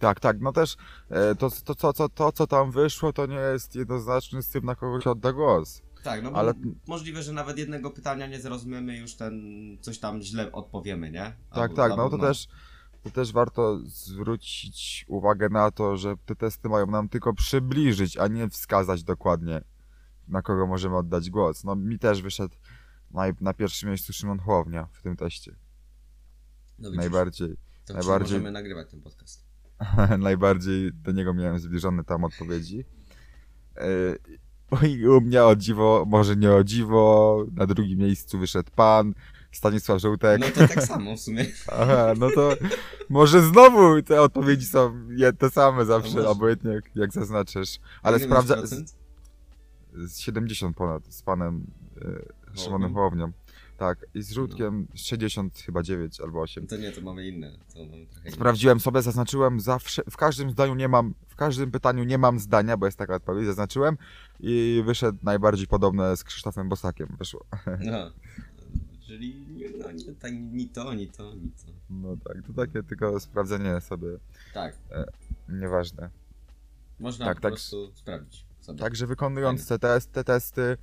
Tak, 0.00 0.20
tak, 0.20 0.40
no 0.40 0.52
też 0.52 0.76
e, 1.10 1.34
to, 1.34 1.50
to, 1.64 1.74
to, 1.74 1.92
to, 1.92 2.08
to, 2.08 2.32
co 2.32 2.46
tam 2.46 2.70
wyszło, 2.70 3.12
to 3.12 3.26
nie 3.26 3.36
jest 3.36 3.74
jednoznaczne 3.74 4.42
z 4.42 4.48
tym, 4.48 4.64
na 4.64 4.74
kogo 4.74 5.00
się 5.00 5.10
odda 5.10 5.32
głos. 5.32 5.82
Tak, 6.02 6.22
no 6.22 6.30
bo 6.30 6.36
Ale- 6.36 6.54
możliwe, 6.86 7.22
że 7.22 7.32
nawet 7.32 7.58
jednego 7.58 7.90
pytania 7.90 8.26
nie 8.26 8.40
zrozumiemy, 8.40 8.96
już 8.98 9.14
ten 9.14 9.42
coś 9.80 9.98
tam 9.98 10.22
źle 10.22 10.52
odpowiemy, 10.52 11.10
nie? 11.10 11.20
Tak, 11.22 11.36
Albo- 11.50 11.74
tak, 11.76 11.92
no 11.96 12.02
albo 12.02 12.18
to 12.18 12.22
też, 12.26 12.48
to 13.02 13.10
też 13.10 13.32
warto 13.32 13.78
zwrócić 13.84 15.04
uwagę 15.08 15.48
na 15.48 15.70
to, 15.70 15.96
że 15.96 16.14
te 16.26 16.36
testy 16.36 16.68
mają 16.68 16.86
nam 16.86 17.08
tylko 17.08 17.34
przybliżyć, 17.34 18.16
a 18.16 18.26
nie 18.28 18.48
wskazać 18.48 19.04
dokładnie, 19.04 19.60
na 20.28 20.42
kogo 20.42 20.66
możemy 20.66 20.96
oddać 20.96 21.30
głos. 21.30 21.64
No 21.64 21.76
mi 21.76 21.98
też 21.98 22.22
wyszedł 22.22 22.54
na, 23.10 23.22
na 23.40 23.54
pierwszym 23.54 23.88
miejscu 23.88 24.12
Szymon 24.12 24.38
Hołownia 24.38 24.88
w 24.92 25.02
tym 25.02 25.16
teście. 25.16 25.52
no, 26.78 26.90
widzisz, 26.90 26.98
Najbardziej, 26.98 27.56
to 27.86 27.94
najbardziej- 27.94 28.32
możemy 28.38 28.50
nagrywać 28.50 28.90
ten 28.90 29.00
podcast. 29.00 29.44
najbardziej 30.18 30.92
do 30.94 31.12
niego 31.12 31.34
miałem 31.34 31.58
zbliżone 31.58 32.04
tam 32.04 32.24
odpowiedzi. 32.24 32.84
E, 33.76 33.86
I 34.88 35.08
u 35.08 35.20
mnie 35.20 35.44
o 35.44 35.56
dziwo, 35.56 36.04
może 36.08 36.36
nie 36.36 36.52
o 36.52 36.64
dziwo, 36.64 37.44
na 37.54 37.66
drugim 37.66 37.98
miejscu 37.98 38.38
wyszedł 38.38 38.70
pan 38.76 39.14
Stanisław 39.52 40.00
Żółtek. 40.00 40.40
No 40.40 40.46
to 40.46 40.74
tak 40.74 40.84
samo 40.84 41.16
w 41.16 41.20
sumie. 41.20 41.46
Aha, 41.80 42.12
no 42.18 42.28
to 42.34 42.52
może 43.08 43.42
znowu 43.42 44.02
te 44.02 44.22
odpowiedzi 44.22 44.66
są 44.66 45.06
te 45.38 45.50
same 45.50 45.84
zawsze, 45.84 46.14
może. 46.14 46.28
obojętnie 46.28 46.70
jak, 46.70 46.84
jak 46.94 47.12
zaznaczysz. 47.12 47.78
Ale 48.02 48.16
Ile 48.18 48.26
sprawdza 48.26 48.66
z, 48.66 48.94
z 49.94 50.18
70 50.18 50.76
ponad 50.76 51.02
z 51.14 51.22
panem 51.22 51.66
e, 52.54 52.58
Szymonem 52.58 52.94
Hołownią? 52.94 53.32
Tak, 53.80 54.06
i 54.14 54.22
z 54.22 54.32
Żółtkiem 54.32 54.86
60 54.94 55.58
chyba 55.58 55.82
9 55.82 56.20
albo 56.20 56.40
8. 56.40 56.66
To 56.66 56.76
nie, 56.76 56.92
to 56.92 57.00
mamy 57.00 57.28
inne. 57.28 57.58
To 57.74 57.84
mamy 57.86 58.06
trochę. 58.06 58.30
Sprawdziłem 58.30 58.80
sobie, 58.80 59.02
zaznaczyłem 59.02 59.60
zawsze, 59.60 60.02
w 60.10 60.16
każdym 60.16 60.50
zdaniu 60.50 60.74
nie 60.74 60.88
mam, 60.88 61.14
w 61.28 61.36
każdym 61.36 61.70
pytaniu 61.70 62.04
nie 62.04 62.18
mam 62.18 62.38
zdania, 62.38 62.76
bo 62.76 62.86
jest 62.86 62.98
taka 62.98 63.14
odpowiedź, 63.14 63.46
zaznaczyłem 63.46 63.96
i 64.40 64.82
wyszedł 64.86 65.18
najbardziej 65.22 65.66
podobne 65.66 66.16
z 66.16 66.24
Krzysztofem 66.24 66.68
Bosakiem, 66.68 67.16
wyszło. 67.18 67.44
No. 67.80 68.10
Czyli 69.06 69.46
no, 69.78 69.92
nie, 69.92 70.14
tak, 70.14 70.32
ni 70.32 70.68
to, 70.68 70.94
ni 70.94 71.08
to, 71.08 71.34
ni 71.34 71.50
to. 71.50 71.72
No 71.90 72.16
tak, 72.24 72.36
to 72.46 72.52
takie 72.52 72.82
tylko 72.82 73.20
sprawdzenie 73.20 73.80
sobie, 73.80 74.08
Tak, 74.54 74.76
nieważne. 75.48 76.10
można 76.98 77.26
Tak, 77.26 77.36
po 77.36 77.42
tak. 77.42 77.52
prostu 77.52 77.92
sprawdzić 77.94 78.44
sobie. 78.60 78.78
Także 78.78 79.06
wykonując 79.06 79.68
te, 79.68 79.78
test, 79.78 80.12
te 80.12 80.24
testy, 80.24 80.76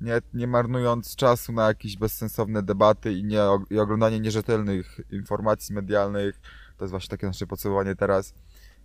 nie, 0.00 0.20
nie 0.34 0.46
marnując 0.46 1.16
czasu 1.16 1.52
na 1.52 1.66
jakieś 1.66 1.96
bezsensowne 1.96 2.62
debaty 2.62 3.12
i, 3.12 3.24
nie, 3.24 3.40
i 3.70 3.78
oglądanie 3.78 4.20
nierzetelnych 4.20 5.00
informacji 5.12 5.74
medialnych, 5.74 6.40
to 6.76 6.84
jest 6.84 6.90
właśnie 6.90 7.10
takie 7.10 7.26
nasze 7.26 7.46
podsumowanie 7.46 7.96
teraz, 7.96 8.34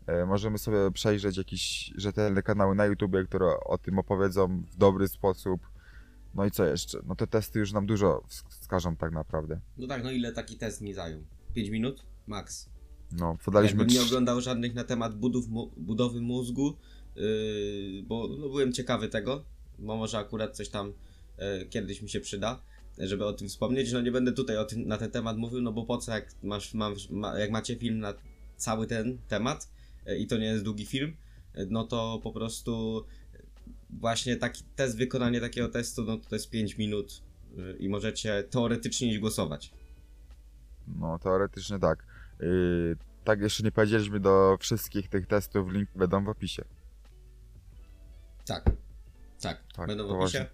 e, 0.07 0.25
możemy 0.25 0.57
sobie 0.57 0.91
przejrzeć 0.91 1.37
jakieś 1.37 1.93
rzetelne 1.95 2.43
kanały 2.43 2.75
na 2.75 2.85
YouTube, 2.85 3.15
które 3.27 3.59
o 3.65 3.77
tym 3.77 3.99
opowiedzą 3.99 4.63
w 4.71 4.75
dobry 4.75 5.07
sposób. 5.07 5.61
No 6.35 6.45
i 6.45 6.51
co 6.51 6.65
jeszcze? 6.65 6.99
No 7.05 7.15
te 7.15 7.27
testy 7.27 7.59
już 7.59 7.71
nam 7.71 7.85
dużo 7.85 8.23
wsk- 8.29 8.49
wskażą 8.49 8.95
tak 8.95 9.11
naprawdę. 9.11 9.59
No 9.77 9.87
tak, 9.87 10.03
no 10.03 10.11
ile 10.11 10.31
taki 10.31 10.57
test 10.57 10.81
mi 10.81 10.93
zajął? 10.93 11.23
5 11.53 11.69
minut? 11.69 12.05
Max. 12.27 12.69
No, 13.11 13.37
podaliśmy... 13.45 13.79
Jakbym 13.79 13.97
nie 13.97 14.01
oglądał 14.01 14.41
żadnych 14.41 14.73
na 14.73 14.83
temat 14.83 15.15
budów, 15.15 15.45
budowy 15.77 16.21
mózgu, 16.21 16.77
yy, 17.15 18.03
bo 18.07 18.27
no, 18.27 18.49
byłem 18.49 18.73
ciekawy 18.73 19.09
tego, 19.09 19.43
bo 19.79 19.97
może 19.97 20.17
akurat 20.17 20.55
coś 20.55 20.69
tam 20.69 20.93
yy, 21.37 21.65
kiedyś 21.69 22.01
mi 22.01 22.09
się 22.09 22.19
przyda, 22.19 22.61
żeby 22.97 23.25
o 23.25 23.33
tym 23.33 23.47
wspomnieć. 23.47 23.91
No 23.91 24.01
nie 24.01 24.11
będę 24.11 24.31
tutaj 24.31 24.57
o 24.57 24.65
tym, 24.65 24.87
na 24.87 24.97
ten 24.97 25.11
temat 25.11 25.37
mówił, 25.37 25.61
no 25.61 25.71
bo 25.71 25.85
po 25.85 25.97
co, 25.97 26.11
jak, 26.11 26.31
masz, 26.43 26.73
mam, 26.73 26.95
ma, 27.09 27.39
jak 27.39 27.51
macie 27.51 27.75
film 27.75 27.99
na 27.99 28.13
cały 28.57 28.87
ten 28.87 29.17
temat 29.27 29.69
yy, 30.05 30.17
i 30.17 30.27
to 30.27 30.37
nie 30.37 30.45
jest 30.45 30.63
długi 30.63 30.85
film, 30.85 31.15
yy, 31.55 31.67
no 31.69 31.83
to 31.83 32.19
po 32.23 32.31
prostu 32.31 33.05
yy, 33.33 33.39
właśnie 33.89 34.37
taki 34.37 34.63
test, 34.75 34.97
wykonanie 34.97 35.41
takiego 35.41 35.69
testu, 35.69 36.03
no 36.03 36.17
to 36.17 36.35
jest 36.35 36.49
5 36.49 36.77
minut 36.77 37.21
yy, 37.57 37.77
i 37.79 37.89
możecie 37.89 38.43
teoretycznie 38.43 39.09
iść 39.09 39.19
głosować. 39.19 39.71
No, 40.99 41.19
teoretycznie 41.19 41.79
tak. 41.79 42.05
Yy, 42.39 42.95
tak, 43.23 43.41
jeszcze 43.41 43.63
nie 43.63 43.71
powiedzieliśmy 43.71 44.19
do 44.19 44.57
wszystkich 44.59 45.09
tych 45.09 45.27
testów, 45.27 45.71
link 45.71 45.89
będą 45.95 46.23
w 46.23 46.29
opisie. 46.29 46.63
Tak. 48.45 48.71
Tak, 49.41 49.63
Tak, 49.75 49.87
będą 49.87 50.07
w 50.07 50.11
opisie. 50.11 50.45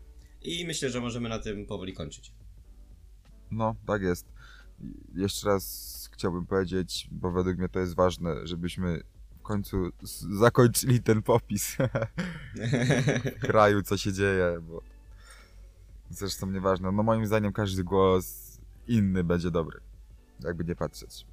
I 0.41 0.65
myślę, 0.67 0.89
że 0.89 1.01
możemy 1.01 1.29
na 1.29 1.39
tym 1.39 1.65
powoli 1.65 1.93
kończyć. 1.93 2.31
No, 3.51 3.75
tak 3.87 4.01
jest. 4.01 4.25
Jeszcze 5.15 5.47
raz 5.47 6.09
chciałbym 6.13 6.45
powiedzieć, 6.45 7.07
bo 7.11 7.31
według 7.31 7.57
mnie 7.57 7.69
to 7.69 7.79
jest 7.79 7.95
ważne, 7.95 8.47
żebyśmy 8.47 9.03
w 9.39 9.41
końcu 9.41 9.77
zakończyli 10.39 11.01
ten 11.01 11.21
popis 11.23 11.77
w 13.37 13.39
kraju, 13.39 13.81
co 13.81 13.97
się 13.97 14.13
dzieje, 14.13 14.57
bo 14.61 14.81
zresztą 16.09 16.51
nieważne. 16.51 16.91
No 16.91 17.03
moim 17.03 17.25
zdaniem 17.27 17.53
każdy 17.53 17.83
głos 17.83 18.57
inny 18.87 19.23
będzie 19.23 19.51
dobry. 19.51 19.79
jakby 20.39 20.63
nie 20.63 20.75
patrzeć. 20.75 21.25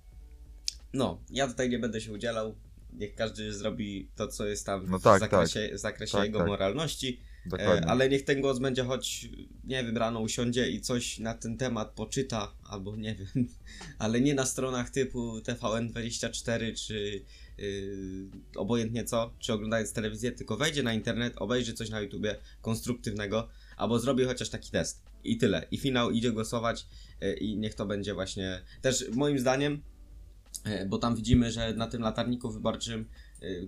No, 0.93 1.21
ja 1.31 1.49
tutaj 1.49 1.71
nie 1.71 1.79
będę 1.79 2.01
się 2.01 2.13
udzielał. 2.13 2.55
Niech 2.93 3.15
każdy 3.15 3.53
zrobi 3.53 4.09
to, 4.17 4.29
co 4.29 4.47
jest 4.47 4.67
tam 4.67 4.87
No 4.89 4.99
w 4.99 5.03
tak, 5.03 5.21
zakresie, 5.21 5.71
w 5.75 5.79
zakresie 5.79 6.13
Tak, 6.13 6.25
jego 6.27 6.39
tak. 6.39 6.49
moralności. 6.49 7.21
E, 7.47 7.49
Dokładnie. 7.49 7.87
ale 7.91 8.09
niech 8.09 8.25
ten 8.25 8.41
głos 8.41 8.59
będzie 8.59 8.85
choć, 8.85 9.29
nie 9.65 9.85
wiem, 9.85 9.97
rano 9.97 10.21
usiądzie 10.21 10.71
i 10.71 10.81
coś 10.81 11.19
na 11.19 11.35
ten 11.35 11.57
temat 11.57 11.91
poczyta, 11.91 12.53
albo 12.65 12.97
nie 12.97 13.15
wiem, 13.15 13.49
ale 13.99 14.21
nie 14.21 14.35
na 14.35 14.47
stronach 14.47 14.91
typu 14.91 15.39
TVN24 15.39 16.87
czy 16.87 17.25
yy, 17.59 18.29
obojętnie 18.57 19.05
co, 19.05 19.33
czy 19.39 19.53
oglądając 19.53 19.93
telewizję, 19.93 20.33
tylko 20.33 20.57
wejdzie 20.57 20.83
na 20.83 20.95
internet, 20.95 21.35
obejrzy 21.37 21.75
coś 21.75 21.91
na 21.91 22.01
YouTubie 22.01 22.37
konstruktywnego, 22.61 23.49
albo 23.77 23.99
zrobi 23.99 24.25
chociaż 24.25 24.49
taki 24.49 24.71
test. 24.71 25.03
I 25.25 25.37
tyle. 25.37 25.67
I 25.71 25.79
finał 25.79 26.11
idzie 26.11 26.33
głosować 26.33 26.87
yy, 27.21 27.35
i 27.35 27.57
niech 27.57 27.75
to 27.75 27.87
będzie 27.87 28.15
właśnie 28.15 28.63
też 28.81 29.05
moim 29.13 29.39
zdaniem, 29.39 29.83
yy, 30.67 30.87
bo 30.87 30.99
tam 30.99 31.17
widzimy, 31.17 31.53
że 31.53 31.75
na 31.75 31.87
tym 31.87 32.03
latarniku 32.03 32.51
wyborczym 32.51 33.09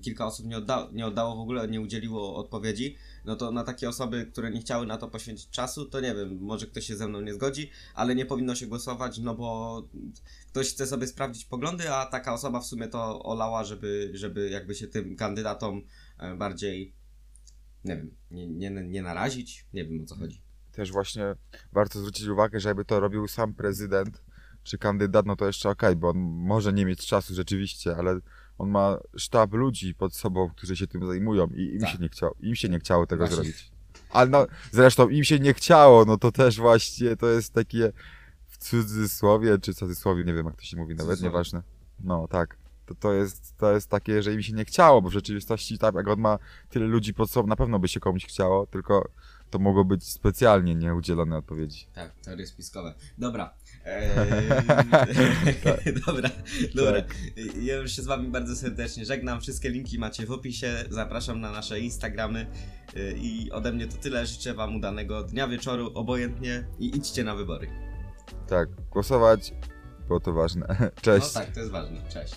kilka 0.03 0.27
osób 0.27 0.47
nie, 0.47 0.57
odda- 0.57 0.93
nie 0.93 1.07
oddało 1.07 1.37
w 1.37 1.41
ogóle, 1.41 1.69
nie 1.69 1.81
udzieliło 1.81 2.37
odpowiedzi 2.37 2.97
no 3.25 3.37
to 3.37 3.51
na 3.51 3.65
takie 3.65 3.89
osoby, 3.89 4.27
które 4.33 4.51
nie 4.51 4.61
chciały 4.61 4.87
na 4.87 4.97
to 4.97 5.09
poświęcić 5.09 5.51
czasu, 5.51 5.87
to 5.87 6.01
nie 6.01 6.15
wiem, 6.15 6.39
może 6.41 6.67
ktoś 6.67 6.87
się 6.87 6.97
ze 6.97 7.09
mną 7.09 7.21
nie 7.21 7.35
zgodzi, 7.35 7.71
ale 7.95 8.15
nie 8.15 8.27
powinno 8.27 8.55
się 8.55 8.67
głosować, 8.67 9.19
no 9.19 9.35
bo 9.35 9.83
ktoś 10.49 10.71
chce 10.71 10.87
sobie 10.87 11.07
sprawdzić 11.07 11.45
poglądy, 11.45 11.93
a 11.93 12.07
taka 12.07 12.35
osoba 12.35 12.61
w 12.61 12.67
sumie 12.67 12.89
to 12.89 13.23
olała, 13.23 13.65
żeby, 13.65 14.11
żeby 14.15 14.51
jakby 14.51 14.75
się 14.75 14.87
tym 14.87 15.17
kandydatom 15.17 15.83
e, 16.19 16.35
bardziej, 16.37 16.95
nie 17.85 17.97
wiem, 17.97 18.17
nie, 18.31 18.47
nie, 18.47 18.71
nie 18.71 19.03
narazić, 19.03 19.67
nie 19.73 19.85
wiem 19.85 20.03
o 20.03 20.07
co 20.07 20.17
chodzi. 20.17 20.43
Też 20.73 20.93
właśnie 20.93 21.35
warto 21.73 21.99
zwrócić 21.99 22.27
uwagę, 22.27 22.61
że 22.61 22.69
jakby 22.69 22.85
to 22.85 23.01
robił 23.01 23.29
sam 23.29 23.55
prezydent 23.55 24.25
czy 24.63 24.79
kandydat, 24.79 25.27
no 25.27 25.37
to 25.37 25.47
jeszcze 25.47 25.71
okej, 25.71 25.97
bo 25.97 26.09
on 26.09 26.19
może 26.19 26.73
nie 26.73 26.87
mieć 26.87 27.07
czasu 27.07 27.35
rzeczywiście, 27.35 27.97
ale 27.97 28.21
on 28.59 28.71
ma 28.71 28.99
sztab 29.17 29.53
ludzi 29.55 29.95
pod 29.95 30.15
sobą, 30.15 30.51
którzy 30.51 30.77
się 30.77 30.87
tym 30.87 31.07
zajmują 31.07 31.47
i 31.47 31.75
im 31.75 31.81
Tak. 31.81 31.91
się 31.91 31.99
nie 31.99 32.09
chciało, 32.09 32.35
im 32.41 32.55
się 32.55 32.69
nie 32.69 32.79
chciało 32.79 33.07
tego 33.07 33.27
Właśnie. 33.27 33.37
zrobić. 33.37 33.71
Ale 34.11 34.31
no, 34.31 34.47
zresztą 34.73 35.09
im 35.09 35.25
się 35.25 35.39
nie 35.39 35.55
chciało, 35.55 36.05
no 36.05 36.17
to 36.19 36.33
też 36.33 36.57
właśnie 36.57 37.17
to 37.17 37.27
jest 37.27 37.53
takie 37.53 37.93
w 38.47 38.59
cudzysłowie, 38.59 39.59
czy 39.59 39.75
cudzysłowie, 39.75 40.25
nie 40.25 40.35
wiem 40.35 40.47
jak 40.47 40.57
to 40.57 40.63
się 40.63 40.77
mówi, 40.77 40.95
nawet 40.95 41.21
nieważne. 41.21 41.63
No 42.01 42.29
tak. 42.29 42.57
To, 42.87 42.95
to, 42.95 43.13
jest, 43.13 43.57
to 43.57 43.73
jest 43.73 43.91
takie, 43.91 44.23
że 44.23 44.35
im 44.35 44.43
się 44.43 44.53
nie 44.53 44.65
chciało, 44.65 45.03
bo 45.03 45.09
w 45.09 45.13
rzeczywistości 45.13 45.79
tak, 45.79 45.95
jak 45.95 46.09
on 46.09 46.21
ma 46.21 46.39
tyle 46.69 46.87
ludzi 46.87 47.15
pod 47.15 47.31
sobą, 47.31 47.49
na 47.49 47.57
pewno 47.57 47.79
by 47.79 47.89
się 47.89 48.01
komuś 48.01 48.27
chciało, 48.27 48.67
tylko 48.67 49.09
to 49.51 49.59
mogło 49.59 49.85
być 49.85 50.05
specjalnie 50.09 50.75
nieudzielone 50.75 51.37
odpowiedzi. 51.37 51.87
Tak, 51.95 52.13
teorie 52.25 52.47
spiskowe. 52.47 52.95
Dobra. 53.19 53.55
Eee, 53.85 54.09
dobra, 56.07 56.31
dobra. 56.75 57.03
Ja 57.63 57.77
już 57.77 57.93
się 57.93 58.03
z 58.03 58.07
wami 58.07 58.29
bardzo 58.29 58.57
serdecznie 58.57 59.05
żegnam. 59.05 59.41
Wszystkie 59.41 59.71
linki 59.71 59.99
macie 59.99 60.27
w 60.27 60.31
opisie. 60.31 60.85
Zapraszam 60.91 61.41
na 61.41 61.53
nasze 61.53 61.81
Instagramy. 61.81 62.47
Yy, 62.95 63.15
I 63.17 63.51
ode 63.51 63.73
mnie 63.73 63.87
to 63.87 63.97
tyle. 63.97 64.27
Życzę 64.27 64.55
wam 64.55 64.77
udanego 64.77 65.23
dnia, 65.23 65.49
wieczoru, 65.49 65.93
obojętnie 65.95 66.67
i 66.79 66.97
idźcie 66.97 67.25
na 67.25 67.35
wybory. 67.35 67.69
Tak, 68.49 68.69
głosować, 68.91 69.53
było 70.07 70.21
to 70.21 70.33
ważne. 70.33 70.67
Cześć. 71.03 71.35
No 71.35 71.41
tak, 71.41 71.55
to 71.55 71.61
jest 71.61 71.73
ważne. 71.73 72.09
Cześć. 72.09 72.35